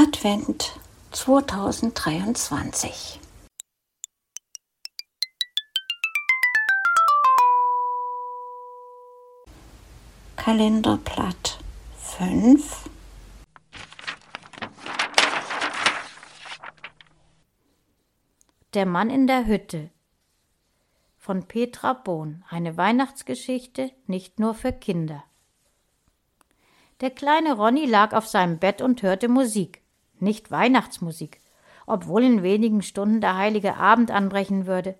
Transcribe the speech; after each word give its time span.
Advent 0.00 0.78
2023. 1.10 3.18
Kalenderblatt 10.36 11.58
5 11.96 12.88
Der 18.74 18.86
Mann 18.86 19.10
in 19.10 19.26
der 19.26 19.46
Hütte 19.46 19.90
von 21.16 21.48
Petra 21.48 21.94
Bohn, 21.94 22.44
eine 22.48 22.76
Weihnachtsgeschichte 22.76 23.90
nicht 24.06 24.38
nur 24.38 24.54
für 24.54 24.72
Kinder. 24.72 25.24
Der 27.00 27.10
kleine 27.10 27.54
Ronny 27.54 27.86
lag 27.86 28.12
auf 28.12 28.28
seinem 28.28 28.60
Bett 28.60 28.80
und 28.80 29.02
hörte 29.02 29.28
Musik, 29.28 29.82
nicht 30.22 30.50
Weihnachtsmusik, 30.50 31.40
obwohl 31.86 32.22
in 32.22 32.42
wenigen 32.42 32.82
Stunden 32.82 33.20
der 33.20 33.36
heilige 33.36 33.76
Abend 33.76 34.10
anbrechen 34.10 34.66
würde. 34.66 34.98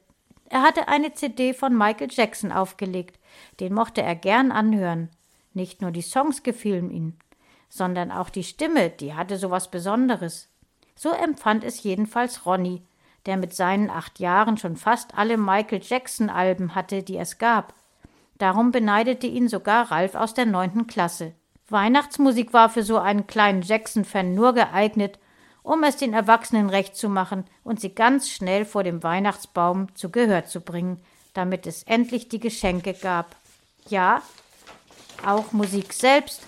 Er 0.48 0.62
hatte 0.62 0.88
eine 0.88 1.12
CD 1.12 1.52
von 1.52 1.76
Michael 1.76 2.08
Jackson 2.10 2.52
aufgelegt, 2.52 3.18
den 3.60 3.74
mochte 3.74 4.02
er 4.02 4.14
gern 4.14 4.50
anhören. 4.50 5.10
Nicht 5.52 5.82
nur 5.82 5.90
die 5.90 6.02
Songs 6.02 6.42
gefielen 6.42 6.90
ihm, 6.90 7.14
sondern 7.68 8.10
auch 8.10 8.30
die 8.30 8.44
Stimme, 8.44 8.90
die 8.90 9.14
hatte 9.14 9.36
so 9.36 9.50
was 9.50 9.70
Besonderes. 9.70 10.48
So 10.94 11.10
empfand 11.10 11.64
es 11.64 11.82
jedenfalls 11.82 12.46
Ronny, 12.46 12.82
der 13.26 13.36
mit 13.36 13.54
seinen 13.54 13.90
acht 13.90 14.20
Jahren 14.20 14.56
schon 14.56 14.76
fast 14.76 15.16
alle 15.18 15.36
Michael 15.36 15.80
Jackson 15.82 16.30
Alben 16.30 16.74
hatte, 16.74 17.02
die 17.02 17.18
es 17.18 17.38
gab. 17.38 17.74
Darum 18.38 18.70
beneidete 18.70 19.26
ihn 19.26 19.48
sogar 19.48 19.90
Ralf 19.90 20.14
aus 20.14 20.32
der 20.32 20.46
neunten 20.46 20.86
Klasse. 20.86 21.34
Weihnachtsmusik 21.70 22.52
war 22.52 22.70
für 22.70 22.82
so 22.82 22.98
einen 22.98 23.26
kleinen 23.26 23.62
Jackson-Fan 23.62 24.34
nur 24.34 24.54
geeignet, 24.54 25.18
um 25.62 25.84
es 25.84 25.96
den 25.96 26.14
Erwachsenen 26.14 26.70
recht 26.70 26.96
zu 26.96 27.08
machen 27.08 27.44
und 27.62 27.80
sie 27.80 27.94
ganz 27.94 28.30
schnell 28.30 28.64
vor 28.64 28.84
dem 28.84 29.02
Weihnachtsbaum 29.02 29.94
zu 29.94 30.10
Gehör 30.10 30.46
zu 30.46 30.60
bringen, 30.62 31.00
damit 31.34 31.66
es 31.66 31.82
endlich 31.82 32.28
die 32.28 32.40
Geschenke 32.40 32.94
gab. 32.94 33.36
Ja, 33.88 34.22
auch 35.26 35.52
Musik 35.52 35.92
selbst 35.92 36.42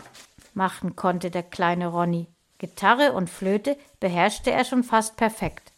machen 0.55 0.97
konnte 0.97 1.31
der 1.31 1.43
kleine 1.43 1.89
Ronny. 1.89 2.29
Gitarre 2.59 3.13
und 3.13 3.31
Flöte 3.31 3.77
beherrschte 4.01 4.51
er 4.51 4.65
schon 4.65 4.85
fast 4.85 5.17
perfekt. 5.17 5.73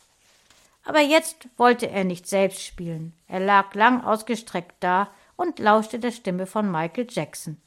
Aber 0.85 1.01
jetzt 1.01 1.49
wollte 1.57 1.89
er 1.89 2.05
nicht 2.05 2.27
selbst 2.27 2.63
spielen. 2.65 3.13
Er 3.29 3.41
lag 3.41 3.75
lang 3.75 4.05
ausgestreckt 4.05 4.77
da 4.81 5.09
und 5.37 5.59
lauschte 5.59 5.99
der 5.99 6.11
Stimme 6.11 6.47
von 6.47 6.71
Michael 6.71 7.07
Jackson. 7.09 7.61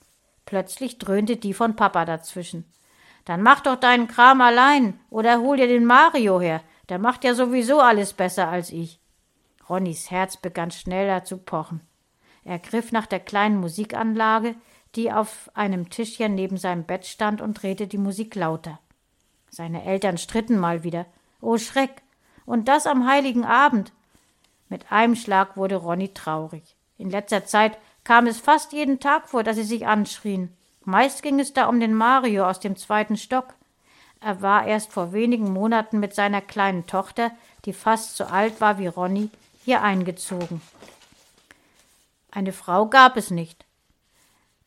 Plötzlich 0.46 1.00
dröhnte 1.00 1.38
die 1.38 1.54
von 1.54 1.76
Papa 1.76 2.06
dazwischen. 2.06 2.66
Dann 3.26 3.42
mach 3.42 3.62
doch 3.62 3.76
deinen 3.76 4.08
Kram 4.08 4.42
allein 4.42 5.00
oder 5.10 5.40
hol 5.40 5.58
dir 5.58 5.68
den 5.68 5.86
Mario 5.86 6.40
her. 6.40 6.62
Der 6.90 7.00
macht 7.00 7.24
ja 7.24 7.34
sowieso 7.34 7.80
alles 7.80 8.14
besser 8.14 8.48
als 8.48 8.70
ich. 8.70 9.00
Ronnys 9.68 10.12
Herz 10.12 10.38
begann 10.38 10.70
schneller 10.70 11.24
zu 11.24 11.38
pochen. 11.38 11.82
Er 12.44 12.60
griff 12.60 12.92
nach 12.92 13.08
der 13.08 13.20
kleinen 13.20 13.58
Musikanlage, 13.58 14.56
die 14.94 15.12
auf 15.12 15.50
einem 15.56 15.90
Tischchen 15.90 16.36
neben 16.36 16.58
seinem 16.58 16.84
Bett 16.84 17.08
stand, 17.08 17.42
und 17.42 17.62
drehte 17.62 17.88
die 17.88 17.98
Musik 17.98 18.36
lauter. 18.36 18.80
Seine 19.50 19.84
Eltern 19.84 20.20
stritten 20.20 20.60
mal 20.60 20.84
wieder. 20.84 21.08
Oh 21.42 21.58
Schreck! 21.58 22.04
Und 22.46 22.68
das 22.68 22.86
am 22.86 23.08
heiligen 23.08 23.44
Abend. 23.44 23.92
Mit 24.70 24.92
einem 24.92 25.16
Schlag 25.16 25.58
wurde 25.58 25.78
Ronny 25.78 26.14
traurig. 26.14 26.76
In 26.98 27.10
letzter 27.10 27.46
Zeit 27.46 27.78
kam 28.06 28.28
es 28.28 28.40
fast 28.40 28.72
jeden 28.72 29.02
Tag 29.02 29.28
vor, 29.28 29.44
dass 29.44 29.58
sie 29.58 29.64
sich 29.64 29.86
anschrien. 29.86 30.56
Meist 30.86 31.24
ging 31.24 31.40
es 31.42 31.52
da 31.52 31.66
um 31.66 31.82
den 31.82 31.94
Mario 31.94 32.48
aus 32.48 32.62
dem 32.62 32.78
zweiten 32.78 33.18
Stock. 33.18 33.56
Er 34.22 34.42
war 34.42 34.66
erst 34.66 34.94
vor 34.94 35.12
wenigen 35.12 35.52
Monaten 35.52 36.00
mit 36.00 36.16
seiner 36.16 36.42
kleinen 36.42 36.86
Tochter, 36.86 37.32
die 37.66 37.74
fast 37.74 38.16
so 38.16 38.24
alt 38.26 38.62
war 38.62 38.78
wie 38.78 38.88
Ronny, 38.88 39.30
hier 39.66 39.82
eingezogen. 39.82 40.62
Eine 42.32 42.54
Frau 42.54 42.86
gab 42.86 43.18
es 43.18 43.32
nicht. 43.32 43.66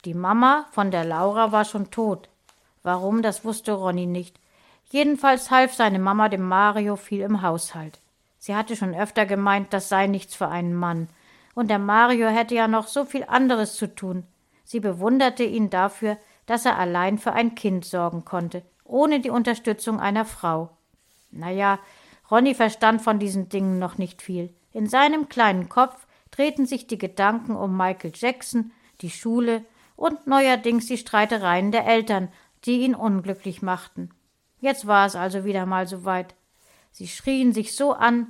Die 0.04 0.14
Mama 0.14 0.66
von 0.72 0.90
der 0.90 1.04
Laura 1.04 1.52
war 1.52 1.64
schon 1.64 1.90
tot. 1.90 2.28
Warum, 2.82 3.22
das 3.22 3.44
wusste 3.44 3.72
Ronny 3.72 4.06
nicht. 4.06 4.38
Jedenfalls 4.90 5.50
half 5.50 5.74
seine 5.74 5.98
Mama 5.98 6.28
dem 6.28 6.42
Mario 6.42 6.96
viel 6.96 7.20
im 7.20 7.42
Haushalt. 7.42 7.98
Sie 8.38 8.56
hatte 8.56 8.74
schon 8.74 8.94
öfter 8.94 9.26
gemeint, 9.26 9.72
das 9.72 9.88
sei 9.88 10.06
nichts 10.06 10.34
für 10.34 10.48
einen 10.48 10.74
Mann. 10.74 11.08
Und 11.58 11.70
der 11.70 11.80
Mario 11.80 12.28
hätte 12.28 12.54
ja 12.54 12.68
noch 12.68 12.86
so 12.86 13.04
viel 13.04 13.24
anderes 13.24 13.74
zu 13.74 13.92
tun. 13.92 14.22
Sie 14.62 14.78
bewunderte 14.78 15.42
ihn 15.42 15.70
dafür, 15.70 16.16
dass 16.46 16.64
er 16.64 16.78
allein 16.78 17.18
für 17.18 17.32
ein 17.32 17.56
Kind 17.56 17.84
sorgen 17.84 18.24
konnte, 18.24 18.62
ohne 18.84 19.18
die 19.18 19.30
Unterstützung 19.30 19.98
einer 19.98 20.24
Frau. 20.24 20.70
Na 21.32 21.50
ja, 21.50 21.80
Ronny 22.30 22.54
verstand 22.54 23.02
von 23.02 23.18
diesen 23.18 23.48
Dingen 23.48 23.80
noch 23.80 23.98
nicht 23.98 24.22
viel. 24.22 24.54
In 24.72 24.86
seinem 24.86 25.28
kleinen 25.28 25.68
Kopf 25.68 26.06
drehten 26.30 26.64
sich 26.64 26.86
die 26.86 26.96
Gedanken 26.96 27.56
um 27.56 27.76
Michael 27.76 28.12
Jackson, 28.14 28.70
die 29.00 29.10
Schule 29.10 29.64
und 29.96 30.28
neuerdings 30.28 30.86
die 30.86 30.96
Streitereien 30.96 31.72
der 31.72 31.88
Eltern, 31.88 32.28
die 32.66 32.82
ihn 32.82 32.94
unglücklich 32.94 33.62
machten. 33.62 34.10
Jetzt 34.60 34.86
war 34.86 35.06
es 35.06 35.16
also 35.16 35.44
wieder 35.44 35.66
mal 35.66 35.88
so 35.88 36.04
weit. 36.04 36.36
Sie 36.92 37.08
schrien 37.08 37.52
sich 37.52 37.74
so 37.74 37.94
an, 37.94 38.28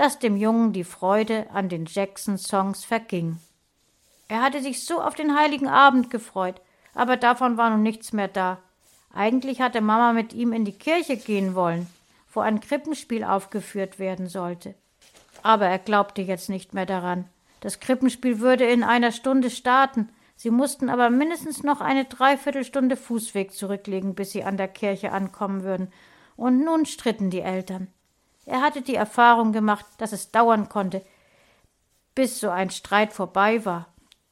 dass 0.00 0.18
dem 0.18 0.38
Jungen 0.38 0.72
die 0.72 0.84
Freude 0.84 1.50
an 1.52 1.68
den 1.68 1.84
Jackson-Songs 1.84 2.86
verging. 2.86 3.36
Er 4.28 4.40
hatte 4.40 4.62
sich 4.62 4.86
so 4.86 4.98
auf 4.98 5.14
den 5.14 5.38
heiligen 5.38 5.68
Abend 5.68 6.08
gefreut, 6.08 6.62
aber 6.94 7.18
davon 7.18 7.58
war 7.58 7.68
nun 7.68 7.82
nichts 7.82 8.14
mehr 8.14 8.28
da. 8.28 8.60
Eigentlich 9.12 9.60
hatte 9.60 9.82
Mama 9.82 10.14
mit 10.14 10.32
ihm 10.32 10.54
in 10.54 10.64
die 10.64 10.72
Kirche 10.72 11.18
gehen 11.18 11.54
wollen, 11.54 11.86
wo 12.32 12.40
ein 12.40 12.60
Krippenspiel 12.60 13.24
aufgeführt 13.24 13.98
werden 13.98 14.26
sollte. 14.26 14.74
Aber 15.42 15.66
er 15.66 15.78
glaubte 15.78 16.22
jetzt 16.22 16.48
nicht 16.48 16.72
mehr 16.72 16.86
daran. 16.86 17.26
Das 17.60 17.78
Krippenspiel 17.78 18.40
würde 18.40 18.64
in 18.64 18.82
einer 18.82 19.12
Stunde 19.12 19.50
starten. 19.50 20.08
Sie 20.34 20.50
mussten 20.50 20.88
aber 20.88 21.10
mindestens 21.10 21.62
noch 21.62 21.82
eine 21.82 22.06
Dreiviertelstunde 22.06 22.96
Fußweg 22.96 23.52
zurücklegen, 23.52 24.14
bis 24.14 24.30
sie 24.30 24.44
an 24.44 24.56
der 24.56 24.68
Kirche 24.68 25.12
ankommen 25.12 25.62
würden. 25.62 25.92
Und 26.36 26.64
nun 26.64 26.86
stritten 26.86 27.28
die 27.28 27.42
Eltern. 27.42 27.88
Er 28.50 28.62
hatte 28.62 28.82
die 28.82 28.94
Erfahrung 28.94 29.52
gemacht, 29.52 29.86
dass 29.98 30.12
es 30.12 30.30
dauern 30.30 30.68
konnte, 30.68 31.04
bis 32.14 32.40
so 32.40 32.50
ein 32.50 32.70
Streit 32.70 33.12
vorbei 33.12 33.64
war. 33.64 33.86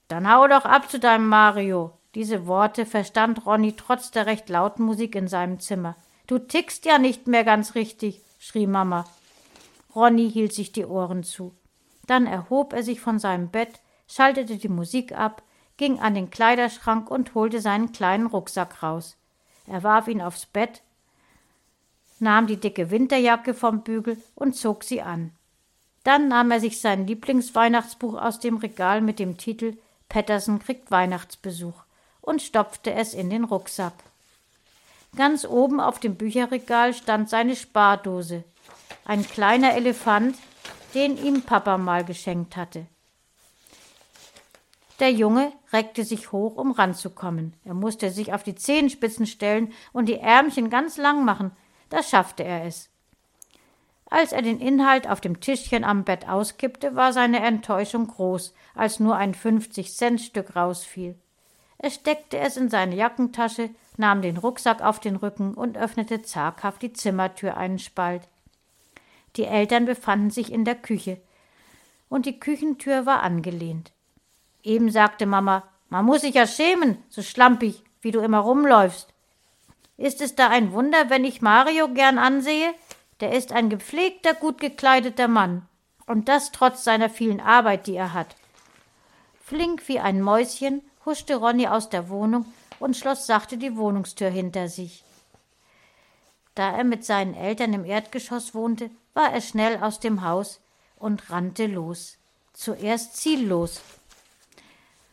Dann 0.09 0.31
hau 0.31 0.49
doch 0.49 0.65
ab 0.65 0.91
zu 0.91 0.99
deinem 0.99 1.29
Mario. 1.29 1.93
Diese 2.15 2.47
Worte 2.47 2.84
verstand 2.84 3.47
Ronny 3.47 3.75
trotz 3.77 4.11
der 4.11 4.27
recht 4.27 4.49
lauten 4.49 4.84
Musik 4.84 5.15
in 5.15 5.29
seinem 5.29 5.61
Zimmer. 5.61 5.97
Du 6.27 6.39
tickst 6.39 6.84
ja 6.84 6.99
nicht 6.99 7.27
mehr 7.27 7.45
ganz 7.45 7.75
richtig, 7.75 8.21
schrie 8.39 8.67
Mama. 8.67 9.05
Ronny 9.95 10.31
hielt 10.31 10.53
sich 10.53 10.73
die 10.73 10.85
Ohren 10.85 11.23
zu. 11.23 11.55
Dann 12.06 12.27
erhob 12.27 12.73
er 12.73 12.83
sich 12.83 13.00
von 13.00 13.19
seinem 13.19 13.50
Bett, 13.50 13.81
schaltete 14.09 14.56
die 14.56 14.69
Musik 14.69 15.12
ab 15.17 15.43
ging 15.79 16.00
an 16.00 16.15
den 16.15 16.29
Kleiderschrank 16.29 17.11
und 17.11 17.35
holte 17.35 17.61
seinen 17.62 17.93
kleinen 17.93 18.27
Rucksack 18.27 18.83
raus. 18.83 19.17
Er 19.67 19.83
warf 19.83 20.09
ihn 20.09 20.21
aufs 20.21 20.45
Bett, 20.45 20.83
nahm 22.21 22.47
die 22.47 22.59
dicke 22.59 22.91
Winterjacke 22.91 23.55
vom 23.55 23.83
Bügel 23.83 24.17
und 24.34 24.56
zog 24.56 24.84
sie 24.84 25.03
an. 25.03 25.33
Dann 26.05 26.29
nahm 26.29 26.51
er 26.51 26.61
sich 26.61 26.81
sein 26.81 27.06
Lieblingsweihnachtsbuch 27.06 28.15
aus 28.21 28.41
dem 28.41 28.56
Regal 28.56 29.01
mit 29.01 29.19
dem 29.19 29.37
Titel 29.37 29.77
Patterson 30.09 30.59
kriegt 30.59 30.91
Weihnachtsbesuch 30.91 31.84
und 32.23 32.41
stopfte 32.41 32.93
es 32.93 33.15
in 33.15 33.31
den 33.31 33.45
Rucksack. 33.45 33.93
Ganz 35.17 35.45
oben 35.45 35.81
auf 35.81 35.99
dem 36.01 36.17
Bücherregal 36.17 36.95
stand 36.95 37.29
seine 37.29 37.56
Spardose, 37.56 38.45
ein 39.05 39.27
kleiner 39.27 39.75
Elefant, 39.75 40.37
den 40.95 41.23
ihm 41.23 41.43
Papa 41.43 41.79
mal 41.79 42.05
geschenkt 42.05 42.56
hatte. 42.56 42.87
Der 45.00 45.12
Junge 45.12 45.53
reckte 45.73 46.05
sich 46.05 46.33
hoch, 46.33 46.56
um 46.56 46.73
ranzukommen. 46.73 47.53
Er 47.65 47.75
musste 47.75 48.11
sich 48.11 48.33
auf 48.33 48.43
die 48.43 48.56
Zehenspitzen 48.56 49.27
stellen 49.27 49.73
und 49.93 50.06
die 50.06 50.19
Ärmchen 50.19 50.71
ganz 50.71 50.97
lang 50.97 51.25
machen. 51.25 51.53
Da 51.90 52.02
schaffte 52.02 52.44
er 52.44 52.64
es. 52.64 52.90
Als 54.11 54.32
er 54.32 54.43
den 54.43 54.61
Inhalt 54.61 55.08
auf 55.08 55.20
dem 55.20 55.40
Tischchen 55.40 55.85
am 55.85 56.05
Bett 56.05 56.29
auskippte, 56.29 56.96
war 56.96 57.12
seine 57.12 57.40
Enttäuschung 57.40 58.06
groß, 58.06 58.55
als 58.75 59.00
nur 59.00 59.17
ein 59.17 59.35
fünfzig-Cent-Stück 59.35 60.56
rausfiel. 60.56 61.14
Er 61.76 61.90
steckte 61.90 62.38
es 62.38 62.56
in 62.56 62.70
seine 62.70 62.96
Jackentasche, 62.96 63.70
nahm 63.96 64.23
den 64.23 64.37
Rucksack 64.37 64.81
auf 64.82 64.99
den 64.99 65.17
Rücken 65.17 65.55
und 65.55 65.76
öffnete 65.76 66.23
zaghaft 66.23 66.82
die 66.82 66.93
Zimmertür 66.93 67.56
einen 67.56 67.79
Spalt. 67.79 68.23
Die 69.37 69.44
Eltern 69.44 69.84
befanden 69.84 70.31
sich 70.31 70.50
in 70.52 70.64
der 70.64 70.75
Küche, 70.75 71.20
und 72.08 72.25
die 72.25 72.41
Küchentür 72.41 73.05
war 73.05 73.23
angelehnt. 73.23 73.93
Eben 74.62 74.91
sagte 74.91 75.26
Mama, 75.26 75.64
man 75.91 76.06
muss 76.06 76.23
sich 76.23 76.34
ja 76.34 76.46
schämen, 76.46 76.99
so 77.11 77.23
schlampig, 77.23 77.84
wie 78.00 78.11
du 78.11 78.20
immer 78.20 78.38
rumläufst. 78.38 79.12
Ist 79.99 80.21
es 80.21 80.37
da 80.37 80.49
ein 80.49 80.73
Wunder, 80.73 81.11
wenn 81.11 81.25
ich 81.25 81.43
Mario 81.43 81.89
gern 81.89 82.19
ansehe? 82.19 82.73
Der 83.21 83.33
ist 83.33 83.53
ein 83.53 83.69
gepflegter, 83.69 84.33
gut 84.33 84.61
gekleideter 84.61 85.27
Mann. 85.27 85.67
Und 86.06 86.29
das 86.29 86.53
trotz 86.53 86.85
seiner 86.85 87.11
vielen 87.11 87.41
Arbeit, 87.41 87.87
die 87.89 87.97
er 87.97 88.15
hat. 88.15 88.37
Flink 89.45 89.89
wie 89.89 89.99
ein 89.99 90.23
Mäuschen 90.23 90.83
huschte 91.05 91.37
Ronny 91.37 91.67
aus 91.67 91.89
der 91.89 92.09
Wohnung 92.09 92.47
und 92.79 92.97
schloss 92.97 93.27
sachte 93.27 93.59
die 93.59 93.77
Wohnungstür 93.77 94.31
hinter 94.31 94.69
sich. 94.69 95.05
Da 96.55 96.71
er 96.77 96.85
mit 96.85 97.05
seinen 97.05 97.35
Eltern 97.35 97.73
im 97.73 97.85
Erdgeschoss 97.85 98.55
wohnte, 98.55 98.91
war 99.15 99.33
er 99.33 99.41
schnell 99.41 99.83
aus 99.83 100.01
dem 100.01 100.23
Haus 100.23 100.61
und 100.97 101.31
rannte 101.31 101.67
los. 101.67 102.19
Zuerst 102.53 103.17
ziellos, 103.17 103.81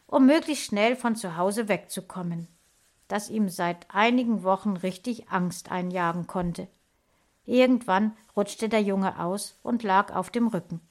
um 0.07 0.25
möglichst 0.25 0.65
schnell 0.65 0.95
von 0.95 1.15
zu 1.15 1.37
Hause 1.37 1.67
wegzukommen, 1.67 2.47
das 3.07 3.29
ihm 3.29 3.49
seit 3.49 3.87
einigen 3.93 4.43
Wochen 4.43 4.77
richtig 4.77 5.29
Angst 5.29 5.71
einjagen 5.71 6.27
konnte. 6.27 6.67
Irgendwann 7.45 8.15
rutschte 8.35 8.69
der 8.69 8.81
Junge 8.81 9.19
aus 9.19 9.59
und 9.61 9.83
lag 9.83 10.13
auf 10.13 10.29
dem 10.29 10.47
Rücken. 10.47 10.81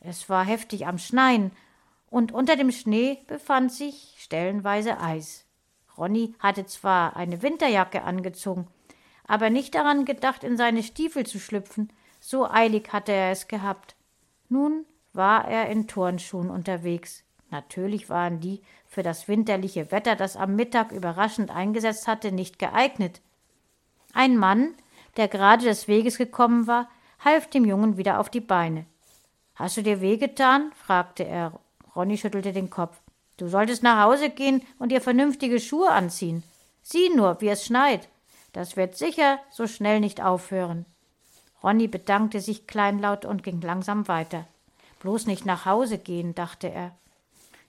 Es 0.00 0.28
war 0.28 0.44
heftig 0.44 0.86
am 0.86 0.98
Schneien, 0.98 1.50
und 2.10 2.32
unter 2.32 2.56
dem 2.56 2.72
Schnee 2.72 3.18
befand 3.26 3.70
sich 3.70 4.14
stellenweise 4.18 4.98
Eis. 4.98 5.44
Ronny 5.98 6.34
hatte 6.38 6.64
zwar 6.64 7.16
eine 7.16 7.42
Winterjacke 7.42 8.02
angezogen, 8.02 8.66
aber 9.26 9.50
nicht 9.50 9.74
daran 9.74 10.04
gedacht, 10.04 10.42
in 10.42 10.56
seine 10.56 10.82
Stiefel 10.82 11.26
zu 11.26 11.38
schlüpfen, 11.38 11.92
so 12.20 12.48
eilig 12.48 12.92
hatte 12.92 13.12
er 13.12 13.30
es 13.30 13.48
gehabt. 13.48 13.94
Nun 14.48 14.86
war 15.12 15.46
er 15.46 15.68
in 15.68 15.86
Turnschuhen 15.86 16.48
unterwegs. 16.48 17.24
Natürlich 17.50 18.10
waren 18.10 18.40
die 18.40 18.60
für 18.86 19.02
das 19.02 19.28
winterliche 19.28 19.90
Wetter, 19.90 20.16
das 20.16 20.36
am 20.36 20.56
Mittag 20.56 20.92
überraschend 20.92 21.50
eingesetzt 21.50 22.06
hatte, 22.06 22.32
nicht 22.32 22.58
geeignet. 22.58 23.20
Ein 24.12 24.36
Mann, 24.36 24.74
der 25.16 25.28
gerade 25.28 25.64
des 25.64 25.88
Weges 25.88 26.18
gekommen 26.18 26.66
war, 26.66 26.88
half 27.20 27.48
dem 27.48 27.64
Jungen 27.64 27.96
wieder 27.96 28.20
auf 28.20 28.30
die 28.30 28.40
Beine. 28.40 28.86
Hast 29.54 29.76
du 29.76 29.82
dir 29.82 30.00
wehgetan? 30.00 30.72
fragte 30.74 31.24
er. 31.24 31.58
Ronny 31.96 32.16
schüttelte 32.16 32.52
den 32.52 32.70
Kopf. 32.70 33.00
Du 33.36 33.48
solltest 33.48 33.82
nach 33.82 34.04
Hause 34.04 34.30
gehen 34.30 34.62
und 34.78 34.90
dir 34.90 35.00
vernünftige 35.00 35.58
Schuhe 35.58 35.90
anziehen. 35.90 36.42
Sieh 36.82 37.10
nur, 37.14 37.40
wie 37.40 37.48
es 37.48 37.64
schneit. 37.64 38.08
Das 38.52 38.76
wird 38.76 38.96
sicher 38.96 39.38
so 39.50 39.66
schnell 39.66 40.00
nicht 40.00 40.22
aufhören. 40.22 40.86
Ronny 41.62 41.88
bedankte 41.88 42.40
sich 42.40 42.66
kleinlaut 42.66 43.24
und 43.24 43.42
ging 43.42 43.60
langsam 43.60 44.06
weiter. 44.08 44.46
Bloß 45.00 45.26
nicht 45.26 45.44
nach 45.44 45.66
Hause 45.66 45.98
gehen, 45.98 46.34
dachte 46.34 46.70
er. 46.70 46.92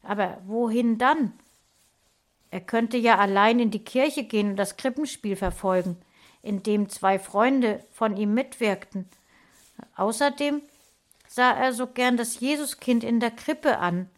Aber 0.04 0.42
wohin 0.46 0.98
dann? 0.98 1.34
Er 2.52 2.62
könnte 2.62 2.98
ja 2.98 3.18
allein 3.18 3.60
in 3.60 3.72
die 3.72 3.84
Kirche 3.84 4.24
gehen 4.24 4.52
und 4.52 4.56
das 4.56 4.78
Krippenspiel 4.78 5.36
verfolgen, 5.36 5.98
in 6.42 6.64
dem 6.64 6.90
zwei 6.90 7.20
Freunde 7.20 7.84
von 7.92 8.18
ihm 8.18 8.34
mitwirkten. 8.34 9.08
Außerdem 9.96 10.62
sah 11.28 11.52
er 11.52 11.74
so 11.74 11.88
gern 11.88 12.18
das 12.18 12.40
Jesuskind 12.40 13.04
in 13.04 13.20
der 13.20 13.32
Krippe 13.32 13.78
an. 13.78 14.10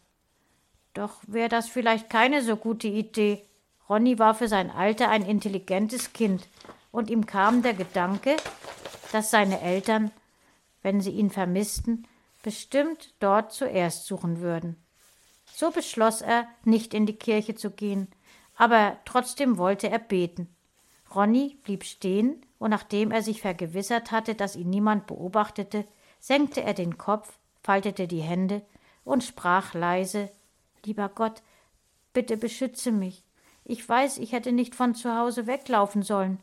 Doch 0.93 1.21
wäre 1.27 1.49
das 1.49 1.67
vielleicht 1.67 2.09
keine 2.09 2.41
so 2.41 2.55
gute 2.55 2.87
Idee. 2.87 3.45
Ronny 3.89 4.19
war 4.19 4.33
für 4.33 4.47
sein 4.47 4.69
Alter 4.69 5.09
ein 5.09 5.25
intelligentes 5.25 6.13
Kind, 6.13 6.47
und 6.91 7.09
ihm 7.09 7.25
kam 7.25 7.61
der 7.61 7.73
Gedanke, 7.73 8.35
dass 9.11 9.31
seine 9.31 9.61
Eltern, 9.61 10.11
wenn 10.81 11.01
sie 11.01 11.11
ihn 11.11 11.29
vermissten, 11.29 12.07
bestimmt 12.43 13.13
dort 13.19 13.53
zuerst 13.53 14.05
suchen 14.05 14.41
würden. 14.41 14.80
So 15.53 15.71
beschloss 15.71 16.21
er, 16.21 16.47
nicht 16.63 16.93
in 16.93 17.05
die 17.05 17.17
Kirche 17.17 17.55
zu 17.55 17.71
gehen, 17.71 18.07
aber 18.55 18.97
trotzdem 19.05 19.57
wollte 19.57 19.89
er 19.89 19.99
beten. 19.99 20.47
Ronny 21.13 21.57
blieb 21.63 21.83
stehen, 21.83 22.45
und 22.57 22.69
nachdem 22.69 23.09
er 23.09 23.23
sich 23.23 23.41
vergewissert 23.41 24.11
hatte, 24.11 24.35
dass 24.35 24.55
ihn 24.55 24.69
niemand 24.69 25.07
beobachtete, 25.07 25.85
senkte 26.19 26.61
er 26.61 26.75
den 26.75 26.99
Kopf, 26.99 27.39
faltete 27.63 28.07
die 28.07 28.21
Hände 28.21 28.61
und 29.03 29.23
sprach 29.23 29.73
leise 29.73 30.29
Lieber 30.85 31.09
Gott, 31.09 31.41
bitte 32.13 32.37
beschütze 32.37 32.91
mich. 32.91 33.23
Ich 33.65 33.87
weiß, 33.87 34.17
ich 34.19 34.31
hätte 34.31 34.51
nicht 34.51 34.75
von 34.75 34.95
zu 34.95 35.15
Hause 35.15 35.47
weglaufen 35.47 36.03
sollen. 36.03 36.39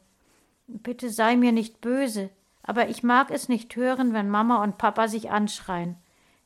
Bitte 0.67 1.11
sei 1.11 1.37
mir 1.37 1.53
nicht 1.53 1.81
böse, 1.81 2.31
aber 2.63 2.89
ich 2.89 3.03
mag 3.03 3.31
es 3.31 3.49
nicht 3.49 3.75
hören, 3.77 4.13
wenn 4.13 4.29
Mama 4.29 4.63
und 4.63 4.79
Papa 4.79 5.09
sich 5.09 5.31
anschreien. 5.31 5.97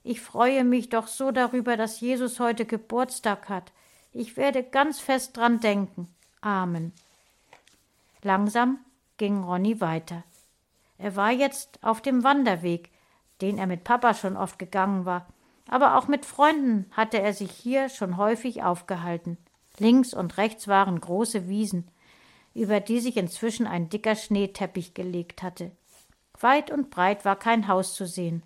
Ich 0.05 0.21
freue 0.21 0.65
mich 0.65 0.89
doch 0.89 1.07
so 1.07 1.31
darüber, 1.31 1.77
dass 1.77 2.01
Jesus 2.01 2.41
heute 2.41 2.65
Geburtstag 2.65 3.49
hat. 3.49 3.73
Ich 4.13 4.37
werde 4.37 4.63
ganz 4.63 5.01
fest 5.01 5.37
dran 5.37 5.61
denken. 5.61 6.09
Amen. 6.41 6.93
Langsam 8.23 8.79
ging 9.17 9.43
Ronny 9.45 9.81
weiter. 9.81 10.25
Er 10.99 11.17
war 11.17 11.31
jetzt 11.31 11.79
auf 11.83 12.01
dem 12.01 12.25
Wanderweg, 12.25 12.91
den 13.41 13.59
er 13.59 13.67
mit 13.67 13.85
Papa 13.85 14.15
schon 14.15 14.37
oft 14.37 14.59
gegangen 14.59 15.05
war, 15.05 15.27
aber 15.69 15.97
auch 15.97 16.09
mit 16.09 16.27
Freunden 16.27 16.87
hatte 16.93 17.21
er 17.21 17.33
sich 17.33 17.51
hier 17.51 17.89
schon 17.89 18.17
häufig 18.17 18.63
aufgehalten. 18.63 19.39
Links 19.79 20.15
und 20.15 20.37
rechts 20.37 20.69
waren 20.69 21.01
große 21.01 21.49
Wiesen, 21.49 21.89
über 22.55 22.81
die 22.81 23.01
sich 23.01 23.17
inzwischen 23.17 23.67
ein 23.67 23.89
dicker 23.89 24.15
Schneeteppich 24.15 24.95
gelegt 24.95 25.43
hatte. 25.43 25.71
Weit 26.39 26.71
und 26.71 26.91
breit 26.91 27.25
war 27.25 27.37
kein 27.37 27.69
Haus 27.69 27.95
zu 27.95 28.07
sehen. 28.07 28.43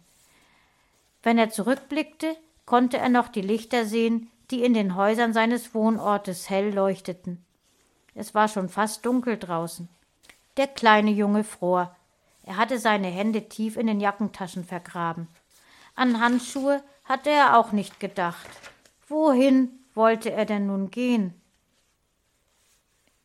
Wenn 1.26 1.38
er 1.38 1.50
zurückblickte, 1.50 2.36
konnte 2.66 2.98
er 2.98 3.08
noch 3.08 3.26
die 3.26 3.40
Lichter 3.40 3.84
sehen, 3.84 4.30
die 4.52 4.62
in 4.62 4.74
den 4.74 4.94
Häusern 4.94 5.32
seines 5.32 5.74
Wohnortes 5.74 6.48
hell 6.48 6.72
leuchteten. 6.72 7.44
Es 8.14 8.32
war 8.32 8.46
schon 8.46 8.68
fast 8.68 9.04
dunkel 9.04 9.36
draußen. 9.36 9.88
Der 10.56 10.68
kleine 10.68 11.10
Junge 11.10 11.42
fror. 11.42 11.96
Er 12.44 12.58
hatte 12.58 12.78
seine 12.78 13.08
Hände 13.08 13.48
tief 13.48 13.76
in 13.76 13.88
den 13.88 13.98
Jackentaschen 13.98 14.62
vergraben. 14.62 15.26
An 15.96 16.20
Handschuhe 16.20 16.80
hatte 17.02 17.30
er 17.30 17.58
auch 17.58 17.72
nicht 17.72 17.98
gedacht. 17.98 18.46
Wohin 19.08 19.70
wollte 19.94 20.30
er 20.30 20.44
denn 20.44 20.68
nun 20.68 20.92
gehen? 20.92 21.34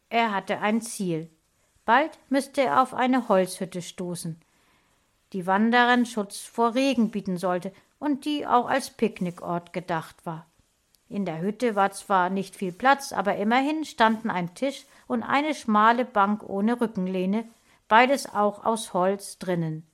Er 0.09 0.33
hatte 0.33 0.57
ein 0.57 0.81
Ziel. 0.81 1.30
Bald 1.86 2.18
müsste 2.30 2.62
er 2.62 2.81
auf 2.81 2.95
eine 2.95 3.30
Holzhütte 3.30 3.83
stoßen, 3.83 4.42
die 5.33 5.45
Wanderern 5.45 6.06
Schutz 6.06 6.39
vor 6.42 6.75
Regen 6.75 7.12
bieten 7.12 7.38
sollte 7.38 7.71
und 8.01 8.25
die 8.25 8.48
auch 8.48 8.68
als 8.68 8.89
Picknickort 8.89 9.74
gedacht 9.74 10.25
war. 10.25 10.48
In 11.07 11.24
der 11.24 11.39
Hütte 11.39 11.75
war 11.75 11.92
zwar 11.92 12.31
nicht 12.31 12.56
viel 12.56 12.71
Platz, 12.71 13.13
aber 13.13 13.36
immerhin 13.36 13.86
standen 13.86 14.31
ein 14.31 14.56
Tisch 14.56 14.86
und 15.07 15.21
eine 15.21 15.53
schmale 15.53 16.03
Bank 16.03 16.42
ohne 16.42 16.81
Rückenlehne, 16.81 17.45
beides 17.88 18.33
auch 18.33 18.65
aus 18.65 18.94
Holz 18.94 19.38
drinnen. 19.38 19.86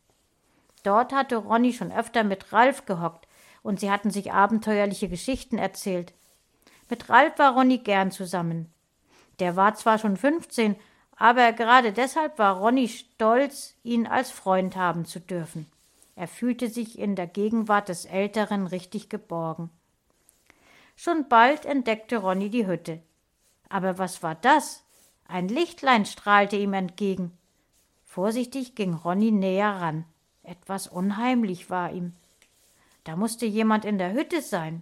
Dort 0.83 1.11
hatte 1.11 1.35
Ronny 1.35 1.73
schon 1.73 1.91
öfter 1.91 2.23
mit 2.23 2.53
Ralf 2.53 2.85
gehockt, 2.85 3.27
und 3.61 3.81
sie 3.81 3.91
hatten 3.91 4.09
sich 4.09 4.31
abenteuerliche 4.31 5.09
Geschichten 5.09 5.57
erzählt. 5.57 6.13
Mit 6.89 7.09
Ralf 7.09 7.37
war 7.37 7.55
Ronny 7.55 7.79
gern 7.79 8.11
zusammen. 8.11 8.71
Der 9.39 9.57
war 9.57 9.75
zwar 9.75 9.97
schon 9.97 10.15
fünfzehn, 10.15 10.77
aber 11.17 11.51
gerade 11.51 11.91
deshalb 11.91 12.39
war 12.39 12.55
Ronny 12.55 12.87
stolz, 12.87 13.75
ihn 13.83 14.07
als 14.07 14.31
Freund 14.31 14.77
haben 14.77 15.03
zu 15.03 15.19
dürfen. 15.19 15.69
Er 16.17 16.27
fühlte 16.27 16.67
sich 16.67 16.97
in 16.97 17.15
der 17.15 17.27
Gegenwart 17.27 17.89
des 17.89 18.05
Älteren 18.05 18.65
richtig 18.65 19.07
geborgen. 19.07 19.69
Schon 20.95 21.29
bald 21.29 21.63
entdeckte 21.63 22.17
Ronny 22.17 22.49
die 22.49 22.65
Hütte. 22.65 23.03
Aber 23.69 23.99
was 23.99 24.23
war 24.23 24.33
das? 24.33 24.83
Ein 25.27 25.47
Lichtlein 25.47 26.07
strahlte 26.07 26.55
ihm 26.55 26.73
entgegen. 26.73 27.37
Vorsichtig 28.03 28.73
ging 28.73 28.95
Ronny 28.95 29.31
näher 29.31 29.69
ran. 29.69 30.05
Etwas 30.41 30.87
unheimlich 30.87 31.69
war 31.69 31.91
ihm. 31.91 32.13
Da 33.03 33.15
musste 33.15 33.45
jemand 33.45 33.85
in 33.85 33.99
der 33.99 34.13
Hütte 34.13 34.41
sein. 34.41 34.81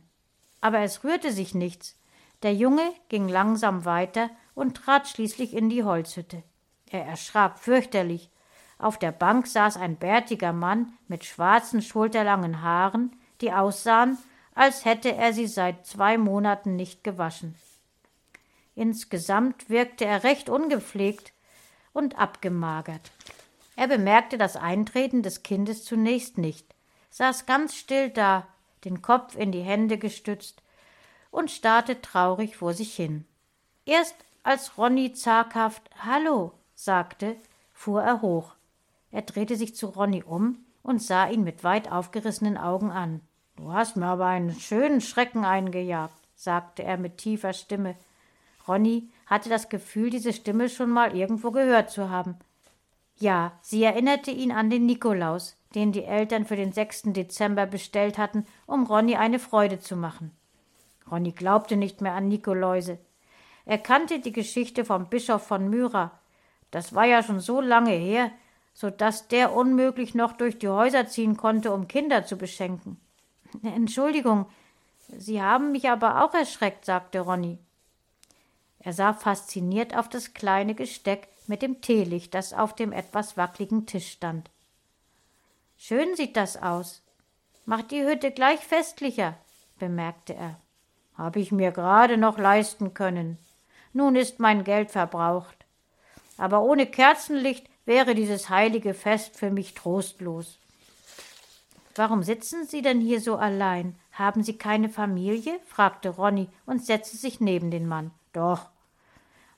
Aber 0.62 0.80
es 0.80 1.04
rührte 1.04 1.34
sich 1.34 1.54
nichts. 1.54 1.98
Der 2.44 2.54
Junge 2.54 2.94
ging 3.10 3.28
langsam 3.28 3.84
weiter 3.84 4.30
und 4.54 4.78
trat 4.78 5.10
schließlich 5.10 5.54
in 5.54 5.70
die 5.70 5.84
Holzhütte. 5.84 6.44
Er 6.90 7.06
erschrak 7.06 7.60
fürchterlich. 7.60 8.30
Auf 8.78 9.00
der 9.00 9.12
Bank 9.12 9.48
saß 9.48 9.78
ein 9.78 9.96
bärtiger 9.96 10.54
Mann 10.54 10.94
mit 11.08 11.24
schwarzen, 11.26 11.82
schulterlangen 11.82 12.62
Haaren, 12.62 13.16
die 13.42 13.52
aussahen, 13.52 14.18
als 14.54 14.86
hätte 14.86 15.14
er 15.14 15.34
sie 15.34 15.48
seit 15.48 15.86
zwei 15.86 16.18
Monaten 16.18 16.76
nicht 16.76 17.04
gewaschen. 17.04 17.56
Insgesamt 18.76 19.70
wirkte 19.70 20.06
er 20.06 20.24
recht 20.24 20.50
ungepflegt 20.50 21.34
und 21.94 22.18
abgemagert. 22.18 23.12
Er 23.78 23.88
bemerkte 23.88 24.38
das 24.38 24.56
Eintreten 24.56 25.22
des 25.22 25.44
Kindes 25.44 25.84
zunächst 25.84 26.38
nicht, 26.38 26.66
saß 27.10 27.46
ganz 27.46 27.76
still 27.76 28.10
da, 28.10 28.48
den 28.84 29.02
Kopf 29.02 29.36
in 29.36 29.52
die 29.52 29.62
Hände 29.62 29.98
gestützt 29.98 30.62
und 31.32 31.52
starrte 31.52 32.02
traurig 32.02 32.58
vor 32.58 32.74
sich 32.74 32.96
hin. 32.96 33.26
Erst 33.86 34.16
als 34.44 34.78
Ronny 34.78 35.14
zaghaft 35.14 35.90
Hallo 36.00 36.54
sagte, 36.76 37.36
fuhr 37.74 38.04
er 38.04 38.22
hoch. 38.22 38.56
Er 39.12 39.22
drehte 39.22 39.56
sich 39.56 39.76
zu 39.76 39.88
Ronny 39.88 40.24
um 40.24 40.66
und 40.84 41.02
sah 41.02 41.28
ihn 41.28 41.44
mit 41.44 41.64
weit 41.64 41.92
aufgerissenen 41.92 42.58
Augen 42.58 42.92
an. 42.92 43.22
Du 43.56 43.72
hast 43.72 43.96
mir 43.96 44.08
aber 44.08 44.26
einen 44.26 44.54
schönen 44.54 45.02
Schrecken 45.02 45.46
eingejagt, 45.46 46.16
sagte 46.36 46.84
er 46.84 46.98
mit 46.98 47.18
tiefer 47.18 47.54
Stimme. 47.54 47.96
Ronny 48.68 49.10
hatte 49.26 49.50
das 49.50 49.70
Gefühl, 49.70 50.10
diese 50.10 50.34
Stimme 50.34 50.70
schon 50.70 50.90
mal 50.90 51.16
irgendwo 51.16 51.52
gehört 51.52 51.90
zu 51.90 52.10
haben. 52.10 52.36
Ja, 53.18 53.54
sie 53.62 53.84
erinnerte 53.84 54.32
ihn 54.32 54.52
an 54.52 54.70
den 54.70 54.86
Nikolaus, 54.86 55.56
den 55.74 55.92
die 55.92 56.04
Eltern 56.04 56.46
für 56.46 56.56
den 56.56 56.74
6. 56.74 57.04
Dezember 57.14 57.66
bestellt 57.66 58.18
hatten, 58.18 58.46
um 58.66 58.86
Ronny 58.86 59.16
eine 59.16 59.40
Freude 59.40 59.80
zu 59.80 59.96
machen. 59.96 60.32
Ronny 61.10 61.32
glaubte 61.32 61.78
nicht 61.78 62.02
mehr 62.02 62.14
an 62.14 62.28
Nikoläuse. 62.28 62.98
Er 63.66 63.78
kannte 63.78 64.20
die 64.20 64.32
Geschichte 64.32 64.86
vom 64.86 65.10
Bischof 65.10 65.46
von 65.46 65.70
Myra, 65.70 66.20
Das 66.72 66.94
war 66.94 67.06
ja 67.06 67.24
schon 67.24 67.40
so 67.40 67.62
lange 67.62 67.92
her, 67.92 68.32
so 68.76 68.90
dass 68.90 69.30
der 69.30 69.54
unmöglich 69.54 70.14
noch 70.14 70.34
durch 70.34 70.60
die 70.60 70.68
Häuser 70.68 71.08
ziehen 71.08 71.38
konnte, 71.38 71.74
um 71.74 71.88
Kinder 71.88 72.26
zu 72.26 72.38
beschenken. 72.38 73.00
Entschuldigung, 73.64 74.46
Sie 75.18 75.42
haben 75.42 75.72
mich 75.72 75.90
aber 75.90 76.24
auch 76.24 76.34
erschreckt, 76.34 76.86
sagte 76.86 77.22
Ronny. 77.22 77.58
Er 78.80 78.94
sah 78.94 79.14
fasziniert 79.14 79.96
auf 79.96 80.10
das 80.10 80.34
kleine 80.34 80.76
Gesteck 80.76 81.28
mit 81.48 81.62
dem 81.62 81.82
Teelicht, 81.82 82.34
das 82.34 82.54
auf 82.54 82.76
dem 82.76 82.92
etwas 82.92 83.38
wackligen 83.38 83.86
Tisch 83.86 84.12
stand. 84.12 84.50
Schön 85.78 86.16
sieht 86.16 86.36
das 86.36 86.62
aus. 86.62 87.02
Macht 87.66 87.92
die 87.92 88.04
Hütte 88.04 88.32
gleich 88.32 88.60
festlicher, 88.60 89.36
bemerkte 89.80 90.34
er. 90.34 90.60
Hab 91.18 91.36
ich 91.36 91.52
mir 91.52 91.72
gerade 91.72 92.18
noch 92.18 92.38
leisten 92.38 92.94
können. 92.94 93.38
Nun 93.94 94.16
ist 94.16 94.40
mein 94.40 94.64
Geld 94.64 94.92
verbraucht. 94.92 95.56
Aber 96.38 96.62
ohne 96.62 96.86
Kerzenlicht 96.86 97.70
wäre 97.86 98.16
dieses 98.16 98.50
heilige 98.50 98.94
Fest 98.94 99.38
für 99.38 99.52
mich 99.52 99.74
trostlos. 99.74 100.60
Warum 101.96 102.24
sitzen 102.24 102.66
Sie 102.66 102.82
denn 102.82 103.00
hier 103.00 103.22
so 103.22 103.38
allein? 103.38 103.96
Haben 104.12 104.44
Sie 104.44 104.58
keine 104.58 104.90
Familie? 104.90 105.60
fragte 105.66 106.10
Ronny 106.10 106.50
und 106.66 106.86
setzte 106.86 107.16
sich 107.18 107.40
neben 107.40 107.72
den 107.72 107.88
Mann. 107.88 108.12
Doch. 108.34 108.70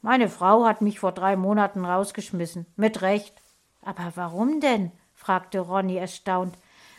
Meine 0.01 0.29
Frau 0.29 0.65
hat 0.65 0.81
mich 0.81 0.99
vor 0.99 1.11
drei 1.11 1.35
Monaten 1.35 1.83
rausgeschmissen. 1.83 2.67
Mit 2.75 3.01
Recht. 3.01 3.41
Aber 3.81 4.11
warum 4.15 4.61
denn? 4.61 4.91
fragte 5.15 5.59
Ronny 5.59 5.97
erstaunt 5.97 6.55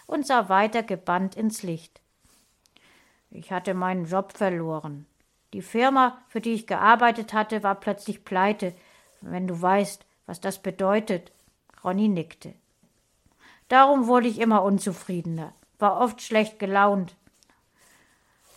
und 0.06 0.26
sah 0.26 0.48
weiter 0.48 0.82
gebannt 0.82 1.36
ins 1.36 1.62
Licht. 1.62 2.00
Ich 3.30 3.52
hatte 3.52 3.74
meinen 3.74 4.06
Job 4.06 4.36
verloren. 4.36 5.06
Die 5.52 5.62
Firma, 5.62 6.18
für 6.28 6.40
die 6.40 6.54
ich 6.54 6.66
gearbeitet 6.66 7.32
hatte, 7.32 7.62
war 7.62 7.76
plötzlich 7.76 8.24
pleite, 8.24 8.74
wenn 9.20 9.46
du 9.46 9.60
weißt, 9.60 10.04
was 10.28 10.40
das 10.40 10.58
bedeutet. 10.60 11.32
Ronny 11.82 12.06
nickte. 12.06 12.52
Darum 13.68 14.06
wurde 14.06 14.28
ich 14.28 14.38
immer 14.38 14.62
unzufriedener, 14.62 15.52
war 15.78 16.00
oft 16.00 16.22
schlecht 16.22 16.58
gelaunt, 16.58 17.16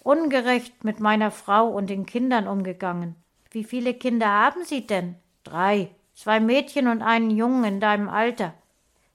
ungerecht 0.04 0.84
mit 0.84 1.00
meiner 1.00 1.32
Frau 1.32 1.68
und 1.68 1.90
den 1.90 2.06
Kindern 2.06 2.48
umgegangen. 2.48 3.16
Wie 3.52 3.64
viele 3.64 3.94
Kinder 3.94 4.28
haben 4.28 4.64
Sie 4.66 4.86
denn? 4.86 5.16
Drei, 5.44 5.90
zwei 6.14 6.40
Mädchen 6.40 6.88
und 6.88 7.02
einen 7.02 7.32
Jungen 7.32 7.64
in 7.64 7.80
deinem 7.80 8.10
Alter. 8.10 8.54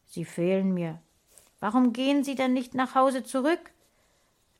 Sie 0.06 0.25
fehlen 0.25 0.72
mir. 0.72 0.98
Warum 1.60 1.92
gehen 1.92 2.25
Sie 2.25 2.34
denn 2.34 2.52
nicht 2.52 2.75
nach 2.75 2.94
Hause 2.94 3.22
zurück? 3.22 3.70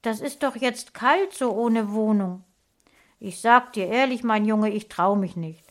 Das 0.03 0.21
ist 0.21 0.43
doch 0.43 0.57
jetzt 0.57 0.95
kalt 0.95 1.33
so 1.33 1.53
ohne 1.53 1.93
Wohnung. 1.93 2.45
Ich 3.21 3.41
sag 3.41 3.73
dir 3.73 3.87
ehrlich, 3.87 4.23
mein 4.23 4.45
Junge, 4.45 4.71
ich 4.71 4.89
trau 4.89 5.17
mich 5.17 5.37
nicht. 5.37 5.65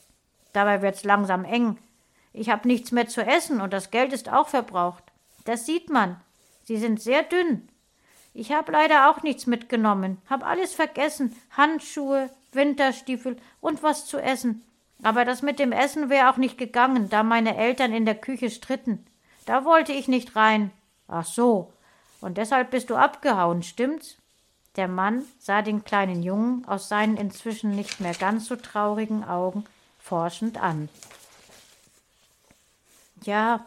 Dabei 0.54 0.82
wird's 0.82 1.04
langsam 1.04 1.46
eng. 1.46 1.78
Ich 2.38 2.50
hab 2.50 2.66
nichts 2.66 2.92
mehr 2.92 3.08
zu 3.08 3.26
essen 3.26 3.62
und 3.62 3.72
das 3.72 3.92
Geld 3.92 4.12
ist 4.12 4.30
auch 4.30 4.50
verbraucht. 4.50 5.04
Das 5.46 5.66
sieht 5.66 5.90
man. 5.90 6.20
Sie 6.66 6.76
sind 6.76 7.02
sehr 7.02 7.24
dünn. 7.24 7.70
Ich 8.34 8.52
hab 8.52 8.70
leider 8.70 9.10
auch 9.10 9.24
nichts 9.24 9.48
mitgenommen, 9.48 10.18
hab 10.30 10.46
alles 10.46 10.74
vergessen. 10.74 11.34
Handschuhe, 11.52 12.30
Winterstiefel 12.52 13.38
und 13.62 13.84
was 13.84 14.06
zu 14.06 14.18
essen. 14.18 14.66
Aber 15.02 15.24
das 15.24 15.44
mit 15.44 15.60
dem 15.60 15.72
Essen 15.72 16.10
wäre 16.10 16.30
auch 16.30 16.36
nicht 16.36 16.58
gegangen, 16.58 17.10
da 17.10 17.24
meine 17.24 17.56
Eltern 17.56 17.94
in 17.94 18.06
der 18.06 18.16
Küche 18.16 18.50
stritten. 18.50 19.06
Da 19.46 19.64
wollte 19.64 19.94
ich 19.94 20.10
nicht 20.10 20.36
rein. 20.36 20.72
Ach 21.08 21.26
so. 21.26 21.72
Und 22.20 22.38
deshalb 22.38 22.72
bist 22.72 22.90
du 22.90 22.96
abgehauen, 22.96 23.64
stimmt's? 23.64 24.18
Der 24.76 24.90
Mann 24.90 25.24
sah 25.40 25.62
den 25.62 25.86
kleinen 25.86 26.22
Jungen 26.22 26.66
aus 26.68 26.90
seinen 26.90 27.16
inzwischen 27.16 27.76
nicht 27.78 28.02
mehr 28.02 28.14
ganz 28.14 28.48
so 28.48 28.58
traurigen 28.58 29.24
Augen 29.24 29.64
forschend 30.00 30.62
an. 30.62 30.90
Ja, 33.26 33.66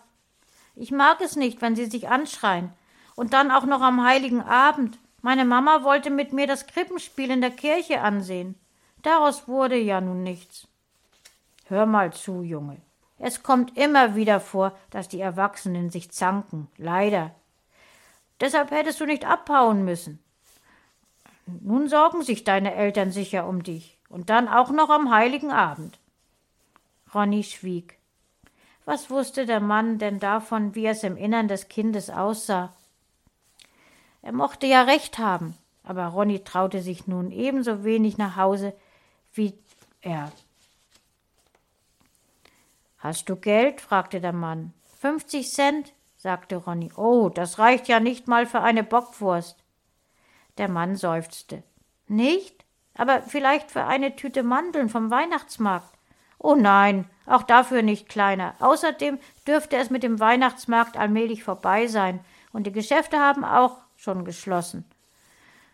ich 0.74 0.92
mag 0.92 1.20
es 1.20 1.36
nicht, 1.36 1.60
wenn 1.60 1.74
sie 1.74 1.86
sich 1.86 2.08
anschreien. 2.08 2.72
Und 3.16 3.32
dann 3.32 3.50
auch 3.50 3.64
noch 3.64 3.80
am 3.80 4.04
heiligen 4.04 4.40
Abend. 4.40 4.98
Meine 5.22 5.44
Mama 5.44 5.82
wollte 5.82 6.10
mit 6.10 6.32
mir 6.32 6.46
das 6.46 6.68
Krippenspiel 6.68 7.30
in 7.30 7.40
der 7.40 7.50
Kirche 7.50 8.00
ansehen. 8.00 8.54
Daraus 9.02 9.48
wurde 9.48 9.76
ja 9.76 10.00
nun 10.00 10.22
nichts. 10.22 10.68
Hör 11.66 11.86
mal 11.86 12.12
zu, 12.12 12.42
Junge. 12.42 12.76
Es 13.18 13.42
kommt 13.42 13.76
immer 13.76 14.14
wieder 14.14 14.38
vor, 14.38 14.76
dass 14.90 15.08
die 15.08 15.20
Erwachsenen 15.20 15.90
sich 15.90 16.12
zanken. 16.12 16.68
Leider. 16.76 17.34
Deshalb 18.40 18.70
hättest 18.70 19.00
du 19.00 19.06
nicht 19.06 19.24
abhauen 19.24 19.84
müssen. 19.84 20.20
Nun 21.46 21.88
sorgen 21.88 22.22
sich 22.22 22.44
deine 22.44 22.74
Eltern 22.74 23.10
sicher 23.10 23.48
um 23.48 23.64
dich. 23.64 23.98
Und 24.08 24.30
dann 24.30 24.46
auch 24.46 24.70
noch 24.70 24.90
am 24.90 25.10
heiligen 25.10 25.50
Abend. 25.50 25.98
Ronny 27.12 27.42
schwieg. 27.42 27.97
Was 28.88 29.10
wusste 29.10 29.44
der 29.44 29.60
Mann 29.60 29.98
denn 29.98 30.18
davon, 30.18 30.74
wie 30.74 30.86
es 30.86 31.02
im 31.02 31.18
Innern 31.18 31.46
des 31.46 31.68
Kindes 31.68 32.08
aussah? 32.08 32.72
Er 34.22 34.32
mochte 34.32 34.66
ja 34.66 34.80
recht 34.80 35.18
haben, 35.18 35.54
aber 35.84 36.06
Ronny 36.06 36.42
traute 36.42 36.80
sich 36.80 37.06
nun 37.06 37.30
ebenso 37.30 37.84
wenig 37.84 38.16
nach 38.16 38.36
Hause 38.36 38.74
wie 39.34 39.52
er. 40.00 40.32
Hast 42.96 43.28
du 43.28 43.36
Geld? 43.36 43.82
fragte 43.82 44.22
der 44.22 44.32
Mann. 44.32 44.72
Fünfzig 44.98 45.52
Cent, 45.52 45.92
sagte 46.16 46.56
Ronny. 46.56 46.90
Oh, 46.96 47.28
das 47.28 47.58
reicht 47.58 47.88
ja 47.88 48.00
nicht 48.00 48.26
mal 48.26 48.46
für 48.46 48.62
eine 48.62 48.84
Bockwurst. 48.84 49.62
Der 50.56 50.70
Mann 50.70 50.96
seufzte. 50.96 51.62
Nicht? 52.06 52.64
Aber 52.94 53.20
vielleicht 53.20 53.70
für 53.70 53.84
eine 53.84 54.16
Tüte 54.16 54.42
Mandeln 54.42 54.88
vom 54.88 55.10
Weihnachtsmarkt. 55.10 55.92
Oh 56.38 56.54
nein, 56.54 57.04
auch 57.28 57.42
dafür 57.42 57.82
nicht 57.82 58.08
kleiner. 58.08 58.54
Außerdem 58.60 59.18
dürfte 59.46 59.76
es 59.76 59.90
mit 59.90 60.02
dem 60.02 60.20
Weihnachtsmarkt 60.20 60.96
allmählich 60.96 61.44
vorbei 61.44 61.86
sein, 61.86 62.20
und 62.52 62.66
die 62.66 62.72
Geschäfte 62.72 63.18
haben 63.18 63.44
auch 63.44 63.76
schon 63.96 64.24
geschlossen. 64.24 64.84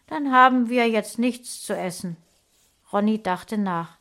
Dann 0.09 0.33
haben 0.33 0.69
wir 0.69 0.89
jetzt 0.89 1.19
nichts 1.19 1.63
zu 1.63 1.75
essen. 1.75 2.17
Ronny 2.93 3.23
dachte 3.23 3.59
nach. 3.59 3.97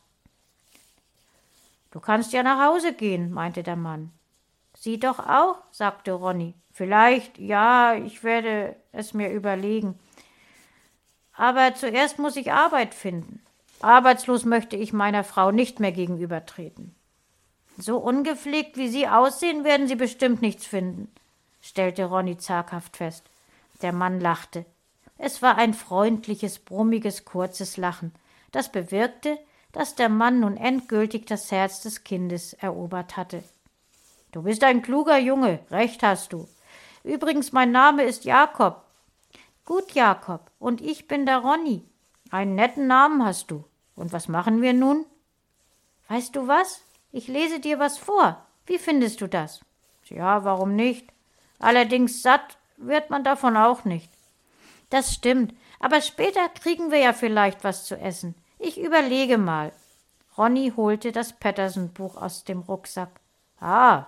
Du 1.90 2.00
kannst 2.00 2.32
ja 2.32 2.42
nach 2.42 2.60
Hause 2.60 2.92
gehen, 2.92 3.32
meinte 3.32 3.62
der 3.62 3.76
Mann. 3.76 4.10
Sie 4.76 4.98
doch 4.98 5.20
auch, 5.20 5.56
sagte 5.70 6.12
Ronny. 6.12 6.54
Vielleicht, 6.72 7.38
ja, 7.38 7.94
ich 7.94 8.24
werde 8.24 8.74
es 8.90 9.14
mir 9.14 9.30
überlegen. 9.30 9.98
Aber 11.32 11.74
zuerst 11.74 12.18
muss 12.18 12.36
ich 12.36 12.52
Arbeit 12.52 12.94
finden. 12.94 13.40
Arbeitslos 13.80 14.44
möchte 14.44 14.76
ich 14.76 14.92
meiner 14.92 15.24
Frau 15.24 15.52
nicht 15.52 15.78
mehr 15.78 15.92
gegenübertreten. 15.92 16.94
So 17.76 17.98
ungepflegt 17.98 18.76
wie 18.76 18.88
Sie 18.88 19.08
aussehen, 19.08 19.64
werden 19.64 19.88
Sie 19.88 19.96
bestimmt 19.96 20.42
nichts 20.42 20.66
finden, 20.66 21.12
stellte 21.60 22.04
Ronny 22.04 22.38
zaghaft 22.38 22.96
fest. 22.96 23.24
Der 23.82 23.92
Mann 23.92 24.20
lachte. 24.20 24.64
Es 25.18 25.42
war 25.42 25.56
ein 25.56 25.74
freundliches, 25.74 26.58
brummiges, 26.58 27.24
kurzes 27.24 27.76
Lachen, 27.76 28.12
das 28.52 28.70
bewirkte, 28.70 29.38
dass 29.72 29.96
der 29.96 30.08
Mann 30.08 30.40
nun 30.40 30.56
endgültig 30.56 31.26
das 31.26 31.50
Herz 31.50 31.82
des 31.82 32.04
Kindes 32.04 32.52
erobert 32.54 33.16
hatte. 33.16 33.42
Du 34.30 34.42
bist 34.42 34.62
ein 34.62 34.82
kluger 34.82 35.18
Junge, 35.18 35.60
recht 35.70 36.02
hast 36.02 36.32
du. 36.32 36.48
Übrigens, 37.02 37.52
mein 37.52 37.72
Name 37.72 38.04
ist 38.04 38.24
Jakob. 38.24 38.84
Gut, 39.64 39.92
Jakob, 39.92 40.50
und 40.58 40.80
ich 40.80 41.08
bin 41.08 41.26
der 41.26 41.38
Ronny. 41.38 41.82
Einen 42.30 42.54
netten 42.54 42.86
Namen 42.86 43.24
hast 43.24 43.50
du. 43.50 43.64
Und 43.96 44.12
was 44.12 44.28
machen 44.28 44.60
wir 44.60 44.72
nun? 44.72 45.06
Weißt 46.08 46.34
du 46.36 46.46
was? 46.46 46.83
Ich 47.16 47.28
lese 47.28 47.60
dir 47.60 47.78
was 47.78 47.96
vor. 47.96 48.44
Wie 48.66 48.76
findest 48.76 49.20
du 49.20 49.28
das? 49.28 49.60
Ja, 50.06 50.42
warum 50.42 50.74
nicht? 50.74 51.12
Allerdings 51.60 52.22
satt 52.22 52.58
wird 52.76 53.08
man 53.08 53.22
davon 53.22 53.56
auch 53.56 53.84
nicht. 53.84 54.10
Das 54.90 55.14
stimmt, 55.14 55.54
aber 55.78 56.00
später 56.00 56.48
kriegen 56.48 56.90
wir 56.90 56.98
ja 56.98 57.12
vielleicht 57.12 57.62
was 57.62 57.84
zu 57.84 57.96
essen. 57.96 58.34
Ich 58.58 58.80
überlege 58.80 59.38
mal. 59.38 59.70
Ronny 60.36 60.72
holte 60.76 61.12
das 61.12 61.32
Patterson-Buch 61.34 62.16
aus 62.16 62.42
dem 62.42 62.62
Rucksack. 62.62 63.10
Ah, 63.60 64.06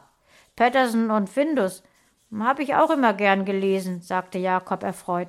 Patterson 0.57 1.13
und 1.13 1.31
Findus. 1.31 1.85
Habe 2.37 2.65
ich 2.65 2.75
auch 2.75 2.91
immer 2.91 3.15
gern 3.15 3.45
gelesen, 3.45 4.03
sagte 4.03 4.39
Jakob 4.39 4.83
erfreut. 4.83 5.29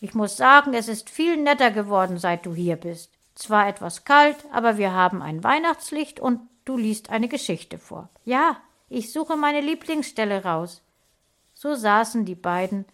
Ich 0.00 0.14
muss 0.14 0.38
sagen, 0.38 0.72
es 0.72 0.88
ist 0.88 1.10
viel 1.10 1.36
netter 1.36 1.70
geworden, 1.70 2.16
seit 2.16 2.46
du 2.46 2.54
hier 2.54 2.76
bist. 2.76 3.10
Zwar 3.36 3.68
etwas 3.68 4.04
kalt, 4.04 4.38
aber 4.50 4.78
wir 4.78 4.92
haben 4.92 5.22
ein 5.22 5.44
Weihnachtslicht 5.44 6.18
und 6.20 6.40
du 6.64 6.78
liest 6.78 7.10
eine 7.10 7.28
Geschichte 7.28 7.78
vor. 7.78 8.08
Ja, 8.24 8.56
ich 8.88 9.12
suche 9.12 9.36
meine 9.36 9.60
Lieblingsstelle 9.60 10.42
raus. 10.42 10.82
So 11.52 11.74
saßen 11.74 12.24
die 12.24 12.34
beiden. 12.34 12.86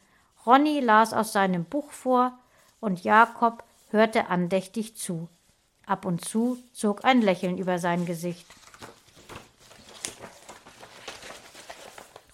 Ronny 0.44 0.80
las 0.80 1.12
aus 1.12 1.32
seinem 1.32 1.64
Buch 1.64 1.92
vor 1.92 2.36
und 2.80 3.04
Jakob 3.04 3.62
hörte 3.90 4.26
andächtig 4.26 4.96
zu. 4.96 5.28
Ab 5.86 6.04
und 6.04 6.24
zu 6.24 6.58
zog 6.72 7.04
ein 7.04 7.22
Lächeln 7.22 7.56
über 7.56 7.78
sein 7.78 8.04
Gesicht. 8.04 8.46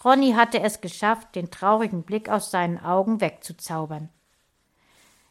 Ronny 0.02 0.32
hatte 0.32 0.60
es 0.60 0.80
geschafft, 0.80 1.34
den 1.34 1.50
traurigen 1.50 2.04
Blick 2.04 2.30
aus 2.30 2.50
seinen 2.50 2.82
Augen 2.82 3.20
wegzuzaubern. 3.20 4.08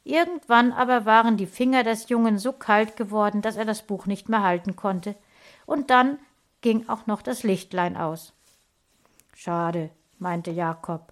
Irgendwann 0.07 0.71
aber 0.71 1.05
waren 1.05 1.35
die 1.35 1.45
Finger 1.45 1.83
des 1.83 2.07
Jungen 2.07 2.37
so 2.37 2.53
kalt 2.53 2.95
geworden, 2.95 3.41
dass 3.41 3.57
er 3.57 3.65
das 3.65 3.81
Buch 3.81 4.05
nicht 4.05 4.29
mehr 4.29 4.41
halten 4.41 4.77
konnte, 4.77 5.15
und 5.65 5.89
dann 5.89 6.17
ging 6.61 6.87
auch 6.87 7.07
noch 7.07 7.21
das 7.21 7.43
Lichtlein 7.43 7.97
aus. 7.97 8.31
Schade, 9.35 9.89
meinte 10.17 10.51
Jakob. 10.51 11.11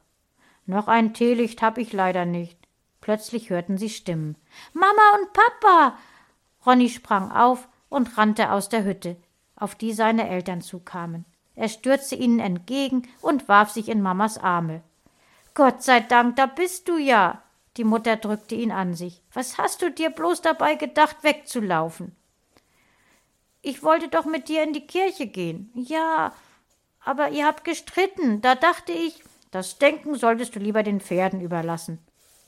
Noch 0.65 0.87
ein 0.87 1.13
Teelicht 1.13 1.61
hab 1.61 1.77
ich 1.77 1.91
leider 1.91 2.23
nicht. 2.23 2.57
Plötzlich 3.01 3.49
hörten 3.49 3.77
sie 3.77 3.89
Stimmen. 3.89 4.37
Mama 4.71 5.19
und 5.19 5.33
Papa. 5.33 5.97
Ronny 6.65 6.87
sprang 6.87 7.33
auf 7.33 7.67
und 7.89 8.17
rannte 8.17 8.49
aus 8.49 8.69
der 8.69 8.85
Hütte, 8.85 9.17
auf 9.57 9.75
die 9.75 9.91
seine 9.91 10.29
Eltern 10.29 10.61
zukamen. 10.61 11.25
Er 11.55 11.67
stürzte 11.67 12.15
ihnen 12.15 12.39
entgegen 12.39 13.09
und 13.21 13.49
warf 13.49 13.71
sich 13.71 13.89
in 13.89 14.01
Mamas 14.01 14.37
Arme. 14.37 14.83
Gott 15.53 15.83
sei 15.83 15.99
Dank, 15.99 16.37
da 16.37 16.45
bist 16.45 16.87
du 16.87 16.97
ja. 16.97 17.41
Die 17.77 17.83
Mutter 17.83 18.15
drückte 18.15 18.55
ihn 18.55 18.71
an 18.71 18.93
sich. 18.93 19.21
Was 19.33 19.57
hast 19.57 19.81
du 19.81 19.91
dir 19.91 20.09
bloß 20.09 20.41
dabei 20.41 20.75
gedacht, 20.75 21.17
wegzulaufen? 21.23 22.15
Ich 23.61 23.83
wollte 23.83 24.07
doch 24.07 24.25
mit 24.25 24.47
dir 24.47 24.63
in 24.63 24.73
die 24.73 24.87
Kirche 24.87 25.27
gehen. 25.27 25.71
Ja, 25.73 26.33
aber 27.03 27.29
ihr 27.29 27.45
habt 27.45 27.63
gestritten. 27.63 28.41
Da 28.41 28.55
dachte 28.55 28.91
ich, 28.91 29.23
das 29.51 29.77
Denken 29.77 30.15
solltest 30.15 30.55
du 30.55 30.59
lieber 30.59 30.83
den 30.83 31.01
Pferden 31.01 31.41
überlassen. 31.41 31.99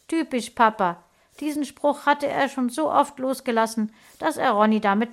Typisch 0.08 0.52
Papa. 0.52 1.04
Diesen 1.40 1.66
Spruch 1.66 2.06
hatte 2.06 2.28
er 2.28 2.50
schon 2.50 2.70
so 2.70 2.92
oft 2.92 3.20
losgelassen, 3.20 3.94
dass 4.20 4.38
er 4.38 4.52
Ronny 4.52 4.80
damit 4.80 5.10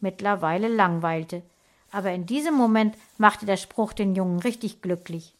mittlerweile 0.00 0.68
langweilte. 0.68 1.42
Aber 1.90 2.12
in 2.12 2.26
diesem 2.26 2.54
Moment 2.54 2.96
machte 3.18 3.44
der 3.44 3.56
Spruch 3.56 3.92
den 3.92 4.14
Jungen 4.14 4.38
richtig 4.40 4.80
glücklich. 4.80 5.34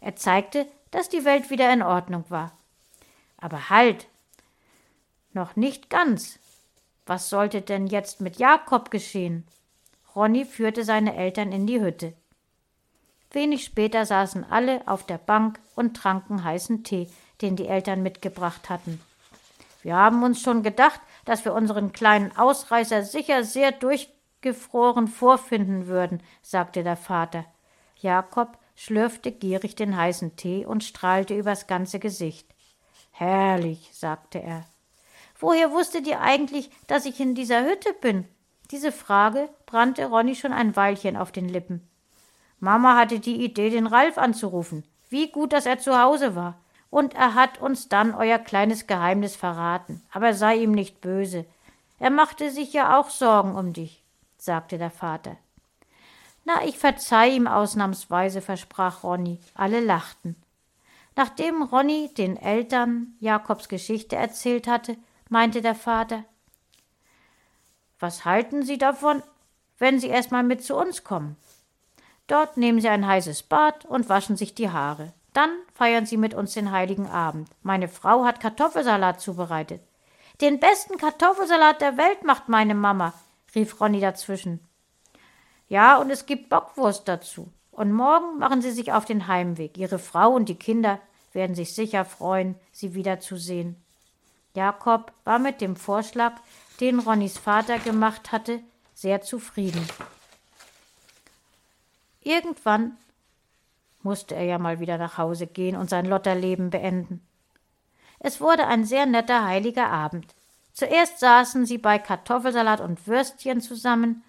Er 0.00 0.16
zeigte, 0.16 0.66
dass 0.90 1.08
die 1.08 1.24
Welt 1.24 1.50
wieder 1.50 1.72
in 1.72 1.82
Ordnung 1.82 2.24
war. 2.28 2.56
Aber 3.44 3.68
halt! 3.68 4.08
Noch 5.34 5.54
nicht 5.54 5.90
ganz. 5.90 6.38
Was 7.04 7.28
sollte 7.28 7.60
denn 7.60 7.86
jetzt 7.86 8.22
mit 8.22 8.38
Jakob 8.38 8.90
geschehen? 8.90 9.46
Ronny 10.16 10.46
führte 10.46 10.82
seine 10.82 11.14
Eltern 11.14 11.52
in 11.52 11.66
die 11.66 11.78
Hütte. 11.78 12.14
Wenig 13.32 13.62
später 13.62 14.06
saßen 14.06 14.50
alle 14.50 14.88
auf 14.88 15.04
der 15.04 15.18
Bank 15.18 15.60
und 15.74 15.94
tranken 15.94 16.42
heißen 16.42 16.84
Tee, 16.84 17.10
den 17.42 17.54
die 17.54 17.66
Eltern 17.66 18.02
mitgebracht 18.02 18.70
hatten. 18.70 18.98
Wir 19.82 19.94
haben 19.94 20.22
uns 20.22 20.40
schon 20.40 20.62
gedacht, 20.62 21.02
dass 21.26 21.44
wir 21.44 21.52
unseren 21.52 21.92
kleinen 21.92 22.34
Ausreißer 22.34 23.02
sicher 23.02 23.44
sehr 23.44 23.72
durchgefroren 23.72 25.06
vorfinden 25.06 25.86
würden, 25.86 26.22
sagte 26.40 26.82
der 26.82 26.96
Vater. 26.96 27.44
Jakob 27.96 28.56
schlürfte 28.74 29.32
gierig 29.32 29.76
den 29.76 29.98
heißen 29.98 30.36
Tee 30.36 30.64
und 30.64 30.82
strahlte 30.82 31.36
übers 31.36 31.66
ganze 31.66 31.98
Gesicht. 31.98 32.53
Herrlich, 33.16 33.90
sagte 33.92 34.42
er. 34.42 34.64
Woher 35.38 35.70
wusstet 35.70 36.08
ihr 36.08 36.20
eigentlich, 36.20 36.68
dass 36.88 37.06
ich 37.06 37.20
in 37.20 37.36
dieser 37.36 37.64
Hütte 37.64 37.92
bin? 37.92 38.26
Diese 38.72 38.90
Frage 38.90 39.48
brannte 39.66 40.06
Ronny 40.06 40.34
schon 40.34 40.52
ein 40.52 40.74
Weilchen 40.74 41.16
auf 41.16 41.30
den 41.30 41.48
Lippen. 41.48 41.88
Mama 42.58 42.96
hatte 42.96 43.20
die 43.20 43.44
Idee, 43.44 43.70
den 43.70 43.86
Ralf 43.86 44.18
anzurufen. 44.18 44.82
Wie 45.10 45.30
gut, 45.30 45.52
dass 45.52 45.64
er 45.64 45.78
zu 45.78 45.96
Hause 45.96 46.34
war. 46.34 46.58
Und 46.90 47.14
er 47.14 47.34
hat 47.34 47.60
uns 47.60 47.88
dann 47.88 48.16
euer 48.16 48.38
kleines 48.38 48.88
Geheimnis 48.88 49.36
verraten. 49.36 50.02
Aber 50.10 50.34
sei 50.34 50.56
ihm 50.56 50.72
nicht 50.72 51.00
böse. 51.00 51.44
Er 52.00 52.10
machte 52.10 52.50
sich 52.50 52.72
ja 52.72 52.98
auch 52.98 53.10
Sorgen 53.10 53.54
um 53.54 53.72
dich, 53.72 54.02
sagte 54.38 54.76
der 54.76 54.90
Vater. 54.90 55.36
Na, 56.44 56.64
ich 56.64 56.78
verzeih 56.78 57.30
ihm 57.30 57.46
ausnahmsweise, 57.46 58.42
versprach 58.42 59.04
Ronny. 59.04 59.38
Alle 59.54 59.78
lachten. 59.78 60.34
Nachdem 61.16 61.62
Ronny 61.62 62.12
den 62.12 62.36
Eltern 62.36 63.14
Jakobs 63.20 63.68
Geschichte 63.68 64.16
erzählt 64.16 64.66
hatte, 64.66 64.96
meinte 65.28 65.62
der 65.62 65.74
Vater 65.74 66.24
Was 68.00 68.24
halten 68.24 68.62
Sie 68.62 68.78
davon, 68.78 69.22
wenn 69.78 69.98
Sie 69.98 70.08
erst 70.08 70.32
mal 70.32 70.42
mit 70.42 70.64
zu 70.64 70.76
uns 70.76 71.04
kommen? 71.04 71.36
Dort 72.26 72.56
nehmen 72.56 72.80
Sie 72.80 72.88
ein 72.88 73.06
heißes 73.06 73.44
Bad 73.44 73.84
und 73.84 74.08
waschen 74.08 74.36
sich 74.36 74.54
die 74.54 74.70
Haare. 74.70 75.12
Dann 75.34 75.50
feiern 75.74 76.06
Sie 76.06 76.16
mit 76.16 76.34
uns 76.34 76.54
den 76.54 76.70
heiligen 76.70 77.08
Abend. 77.08 77.48
Meine 77.62 77.88
Frau 77.88 78.24
hat 78.24 78.40
Kartoffelsalat 78.40 79.20
zubereitet. 79.20 79.82
Den 80.40 80.58
besten 80.58 80.96
Kartoffelsalat 80.96 81.80
der 81.80 81.96
Welt 81.96 82.24
macht 82.24 82.48
meine 82.48 82.74
Mama, 82.74 83.12
rief 83.54 83.80
Ronny 83.80 84.00
dazwischen. 84.00 84.60
Ja, 85.68 85.98
und 85.98 86.10
es 86.10 86.26
gibt 86.26 86.48
Bockwurst 86.48 87.06
dazu. 87.06 87.52
Und 87.74 87.92
morgen 87.92 88.38
machen 88.38 88.62
Sie 88.62 88.70
sich 88.70 88.92
auf 88.92 89.04
den 89.04 89.26
Heimweg. 89.26 89.76
Ihre 89.76 89.98
Frau 89.98 90.30
und 90.30 90.48
die 90.48 90.54
Kinder 90.54 91.00
werden 91.32 91.56
sich 91.56 91.74
sicher 91.74 92.04
freuen, 92.04 92.54
Sie 92.70 92.94
wiederzusehen. 92.94 93.76
Jakob 94.54 95.12
war 95.24 95.40
mit 95.40 95.60
dem 95.60 95.74
Vorschlag, 95.74 96.34
den 96.80 97.00
Ronnys 97.00 97.36
Vater 97.36 97.80
gemacht 97.80 98.30
hatte, 98.30 98.60
sehr 98.94 99.22
zufrieden. 99.22 99.84
Irgendwann 102.22 102.96
musste 104.02 104.36
er 104.36 104.44
ja 104.44 104.58
mal 104.58 104.78
wieder 104.78 104.96
nach 104.96 105.18
Hause 105.18 105.48
gehen 105.48 105.76
und 105.76 105.90
sein 105.90 106.06
Lotterleben 106.06 106.70
beenden. 106.70 107.26
Es 108.20 108.40
wurde 108.40 108.68
ein 108.68 108.84
sehr 108.84 109.06
netter 109.06 109.44
heiliger 109.44 109.88
Abend. 109.88 110.32
Zuerst 110.72 111.18
saßen 111.18 111.66
sie 111.66 111.78
bei 111.78 111.98
Kartoffelsalat 111.98 112.80
und 112.80 113.06
Würstchen 113.08 113.60
zusammen, 113.60 114.22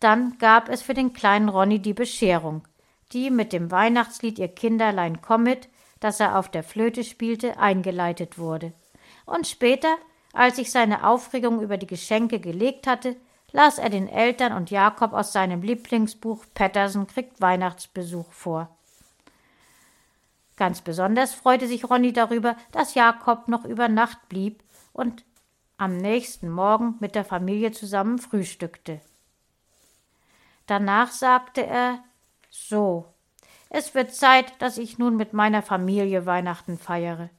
dann 0.00 0.38
gab 0.38 0.68
es 0.68 0.80
für 0.80 0.94
den 0.94 1.12
kleinen 1.12 1.48
Ronny 1.48 1.80
die 1.80 1.94
Bescherung, 1.94 2.62
die 3.12 3.30
mit 3.30 3.52
dem 3.52 3.70
Weihnachtslied 3.70 4.38
Ihr 4.38 4.48
Kinderlein 4.48 5.22
kommet, 5.22 5.68
das 6.00 6.20
er 6.20 6.38
auf 6.38 6.48
der 6.50 6.62
Flöte 6.62 7.04
spielte, 7.04 7.58
eingeleitet 7.58 8.38
wurde. 8.38 8.72
Und 9.26 9.46
später, 9.46 9.96
als 10.32 10.56
sich 10.56 10.70
seine 10.70 11.06
Aufregung 11.06 11.60
über 11.60 11.76
die 11.76 11.86
Geschenke 11.86 12.40
gelegt 12.40 12.86
hatte, 12.86 13.16
las 13.52 13.78
er 13.78 13.90
den 13.90 14.08
Eltern 14.08 14.52
und 14.52 14.70
Jakob 14.70 15.12
aus 15.12 15.32
seinem 15.32 15.62
Lieblingsbuch 15.62 16.44
Patterson 16.54 17.06
kriegt 17.06 17.40
Weihnachtsbesuch 17.40 18.30
vor. 18.32 18.76
Ganz 20.56 20.80
besonders 20.80 21.34
freute 21.34 21.68
sich 21.68 21.88
Ronny 21.88 22.12
darüber, 22.12 22.56
dass 22.72 22.94
Jakob 22.94 23.48
noch 23.48 23.64
über 23.64 23.88
Nacht 23.88 24.28
blieb 24.28 24.62
und 24.92 25.24
am 25.76 25.96
nächsten 25.96 26.50
Morgen 26.50 26.96
mit 26.98 27.14
der 27.14 27.24
Familie 27.24 27.70
zusammen 27.70 28.18
frühstückte. 28.18 29.00
Danach 30.66 31.12
sagte 31.12 31.64
er 31.64 32.02
So, 32.66 33.06
es 33.70 33.94
wird 33.94 34.14
Zeit, 34.14 34.52
dass 34.60 34.78
ich 34.78 34.98
nun 34.98 35.16
mit 35.16 35.32
meiner 35.32 35.62
Familie 35.62 36.26
Weihnachten 36.26 36.76
feiere. 36.76 37.30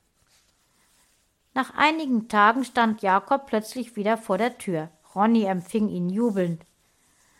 Nach 1.53 1.75
einigen 1.75 2.29
Tagen 2.29 2.63
stand 2.63 3.01
Jakob 3.01 3.45
plötzlich 3.45 3.95
wieder 3.95 4.17
vor 4.17 4.37
der 4.37 4.57
Tür. 4.57 4.89
Ronny 5.13 5.43
empfing 5.43 5.89
ihn 5.89 6.09
jubelnd. 6.09 6.63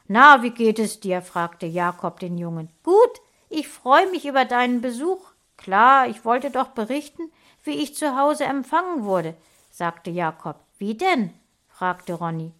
Na, 0.07 0.43
wie 0.43 0.49
geht 0.49 0.77
es 0.77 0.99
dir? 0.99 1.21
fragte 1.21 1.67
Jakob 1.67 2.19
den 2.19 2.37
Jungen. 2.37 2.69
Gut, 2.83 3.21
ich 3.49 3.67
freue 3.67 4.09
mich 4.11 4.25
über 4.25 4.45
deinen 4.45 4.81
Besuch. 4.81 5.31
Klar, 5.55 6.07
ich 6.07 6.25
wollte 6.25 6.51
doch 6.51 6.69
berichten, 6.69 7.31
wie 7.63 7.81
ich 7.81 7.95
zu 7.95 8.17
Hause 8.17 8.45
empfangen 8.45 9.03
wurde, 9.05 9.35
sagte 9.71 10.09
Jakob. 10.09 10.57
Wie 10.77 10.95
denn? 10.95 11.33
fragte 11.67 12.13
Ronny. 12.13 12.51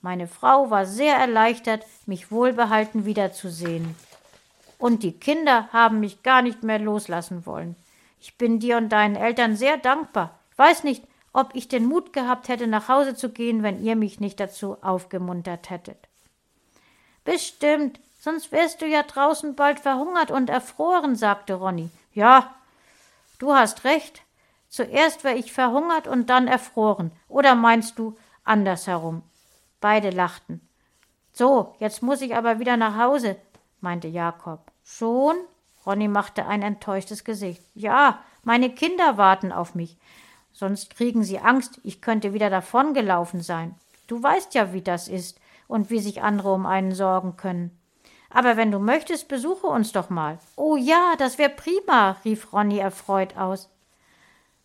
Meine 0.00 0.28
Frau 0.28 0.70
war 0.70 0.86
sehr 0.86 1.16
erleichtert, 1.16 1.84
mich 2.06 2.30
wohlbehalten 2.30 3.04
wiederzusehen. 3.04 3.96
Und 4.78 5.02
die 5.02 5.12
Kinder 5.12 5.68
haben 5.72 6.00
mich 6.00 6.22
gar 6.22 6.42
nicht 6.42 6.62
mehr 6.62 6.78
loslassen 6.78 7.44
wollen. 7.44 7.76
Ich 8.20 8.38
bin 8.38 8.60
dir 8.60 8.76
und 8.76 8.90
deinen 8.90 9.16
Eltern 9.16 9.56
sehr 9.56 9.76
dankbar. 9.76 10.38
Ich 10.52 10.58
weiß 10.58 10.84
nicht, 10.84 11.04
ob 11.32 11.54
ich 11.54 11.68
den 11.68 11.86
Mut 11.86 12.12
gehabt 12.12 12.48
hätte, 12.48 12.66
nach 12.66 12.88
Hause 12.88 13.14
zu 13.14 13.30
gehen, 13.30 13.62
wenn 13.62 13.82
ihr 13.82 13.96
mich 13.96 14.20
nicht 14.20 14.40
dazu 14.40 14.76
aufgemuntert 14.82 15.70
hättet. 15.70 16.08
Bestimmt, 17.24 18.00
sonst 18.20 18.52
wärst 18.52 18.80
du 18.80 18.86
ja 18.86 19.02
draußen 19.02 19.54
bald 19.54 19.80
verhungert 19.80 20.30
und 20.30 20.48
erfroren, 20.48 21.14
sagte 21.14 21.54
Ronny. 21.54 21.90
Ja, 22.14 22.54
du 23.38 23.54
hast 23.54 23.84
recht. 23.84 24.22
Zuerst 24.68 25.24
war 25.24 25.34
ich 25.34 25.52
verhungert 25.52 26.08
und 26.08 26.30
dann 26.30 26.46
erfroren. 26.46 27.12
Oder 27.28 27.54
meinst 27.54 27.98
du 27.98 28.16
andersherum? 28.44 29.22
Beide 29.80 30.10
lachten. 30.10 30.60
So, 31.32 31.74
jetzt 31.78 32.02
muss 32.02 32.20
ich 32.20 32.34
aber 32.34 32.58
wieder 32.58 32.76
nach 32.76 32.96
Hause, 32.96 33.36
meinte 33.80 34.08
Jakob. 34.08 34.70
Schon? 34.84 35.36
Ronny 35.86 36.08
machte 36.08 36.46
ein 36.46 36.62
enttäuschtes 36.62 37.24
Gesicht. 37.24 37.62
Ja, 37.74 38.20
meine 38.42 38.70
Kinder 38.70 39.16
warten 39.16 39.52
auf 39.52 39.74
mich. 39.74 39.96
Sonst 40.52 40.96
kriegen 40.96 41.22
sie 41.22 41.38
Angst, 41.38 41.80
ich 41.84 42.00
könnte 42.00 42.32
wieder 42.32 42.50
davongelaufen 42.50 43.40
sein. 43.40 43.74
Du 44.06 44.22
weißt 44.22 44.54
ja, 44.54 44.72
wie 44.72 44.82
das 44.82 45.08
ist 45.08 45.40
und 45.66 45.90
wie 45.90 46.00
sich 46.00 46.22
andere 46.22 46.52
um 46.52 46.66
einen 46.66 46.92
sorgen 46.92 47.36
können. 47.36 47.78
Aber 48.30 48.56
wenn 48.56 48.70
du 48.70 48.78
möchtest, 48.78 49.28
besuche 49.28 49.66
uns 49.66 49.92
doch 49.92 50.10
mal. 50.10 50.38
Oh 50.56 50.76
ja, 50.76 51.14
das 51.18 51.38
wär 51.38 51.48
prima, 51.48 52.16
rief 52.24 52.52
Ronny 52.52 52.78
erfreut 52.78 53.36
aus. 53.36 53.70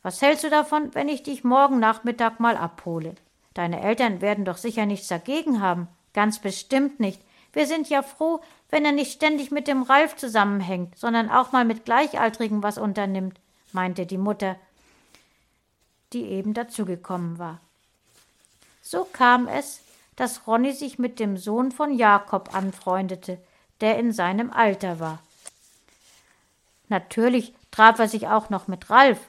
Was 0.01 0.21
hältst 0.21 0.43
du 0.43 0.49
davon, 0.49 0.93
wenn 0.95 1.07
ich 1.07 1.23
dich 1.23 1.43
morgen 1.43 1.79
Nachmittag 1.79 2.39
mal 2.39 2.57
abhole? 2.57 3.15
Deine 3.53 3.81
Eltern 3.81 4.19
werden 4.19 4.45
doch 4.45 4.57
sicher 4.57 4.85
nichts 4.85 5.07
dagegen 5.07 5.61
haben. 5.61 5.87
Ganz 6.13 6.39
bestimmt 6.39 6.99
nicht. 6.99 7.21
Wir 7.53 7.67
sind 7.67 7.87
ja 7.89 8.01
froh, 8.01 8.41
wenn 8.73 8.85
er 8.85 8.91
nicht 8.91 9.13
ständig 9.13 9.51
mit 9.51 9.67
dem 9.67 9.83
Ralf 9.83 10.15
zusammenhängt, 10.15 10.97
sondern 10.97 11.29
auch 11.29 11.51
mal 11.51 11.63
mit 11.63 11.85
Gleichaltrigen 11.85 12.63
was 12.63 12.79
unternimmt, 12.79 13.39
meinte 13.71 14.07
die 14.07 14.17
Mutter, 14.17 14.55
die 16.11 16.23
eben 16.23 16.55
dazugekommen 16.55 17.37
war. 17.37 17.59
So 18.81 19.03
kam 19.03 19.47
es, 19.47 19.81
dass 20.15 20.47
Ronny 20.47 20.73
sich 20.73 20.97
mit 20.97 21.19
dem 21.19 21.37
Sohn 21.37 21.71
von 21.71 21.93
Jakob 21.93 22.55
anfreundete, 22.55 23.37
der 23.79 23.99
in 23.99 24.11
seinem 24.11 24.51
Alter 24.51 24.99
war. 24.99 25.19
Natürlich 26.89 27.53
traf 27.69 27.99
er 27.99 28.07
sich 28.07 28.27
auch 28.27 28.49
noch 28.49 28.67
mit 28.67 28.89
Ralf, 28.89 29.19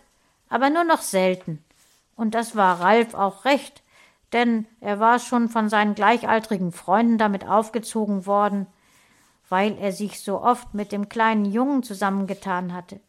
aber 0.49 0.71
nur 0.71 0.85
noch 0.85 1.03
selten. 1.03 1.63
Und 2.17 2.35
das 2.35 2.57
war 2.57 2.81
Ralf 2.81 3.13
auch 3.13 3.45
recht, 3.45 3.83
denn 4.33 4.65
er 4.81 5.01
war 5.01 5.19
schon 5.19 5.51
von 5.51 5.69
seinen 5.69 5.95
gleichaltrigen 5.95 6.73
Freunden 6.73 7.19
damit 7.19 7.47
aufgezogen 7.47 8.25
worden, 8.25 8.67
weil 9.49 9.79
er 9.79 9.93
sich 9.93 10.21
so 10.21 10.41
oft 10.41 10.75
mit 10.75 10.93
dem 10.93 11.09
kleinen 11.09 11.45
Jungen 11.45 11.83
zusammengetan 11.83 12.73
hatte. 12.73 13.01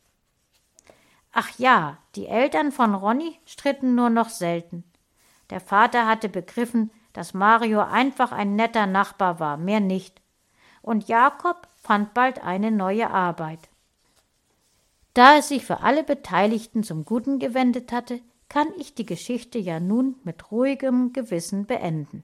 Ach 1.31 1.49
ja, 1.57 1.97
die 2.15 2.27
Eltern 2.27 2.71
von 2.71 2.95
Ronny 2.95 3.39
stritten 3.45 3.95
nur 3.95 4.09
noch 4.09 4.29
selten. 4.29 4.83
Der 5.49 5.59
Vater 5.59 6.07
hatte 6.07 6.29
begriffen, 6.29 6.91
dass 7.13 7.33
Mario 7.33 7.81
einfach 7.81 8.31
ein 8.31 8.55
netter 8.55 8.87
Nachbar 8.87 9.39
war, 9.39 9.57
mehr 9.57 9.79
nicht. 9.79 10.21
Und 10.81 11.07
Jakob 11.07 11.67
fand 11.75 12.13
bald 12.13 12.43
eine 12.43 12.71
neue 12.71 13.09
Arbeit. 13.09 13.69
Da 15.13 15.37
es 15.37 15.47
sich 15.47 15.65
für 15.65 15.81
alle 15.81 16.03
Beteiligten 16.03 16.83
zum 16.83 17.05
Guten 17.05 17.39
gewendet 17.39 17.91
hatte, 17.91 18.21
kann 18.49 18.67
ich 18.77 18.95
die 18.95 19.05
Geschichte 19.05 19.57
ja 19.57 19.79
nun 19.79 20.15
mit 20.23 20.51
ruhigem 20.51 21.13
Gewissen 21.13 21.65
beenden. 21.65 22.23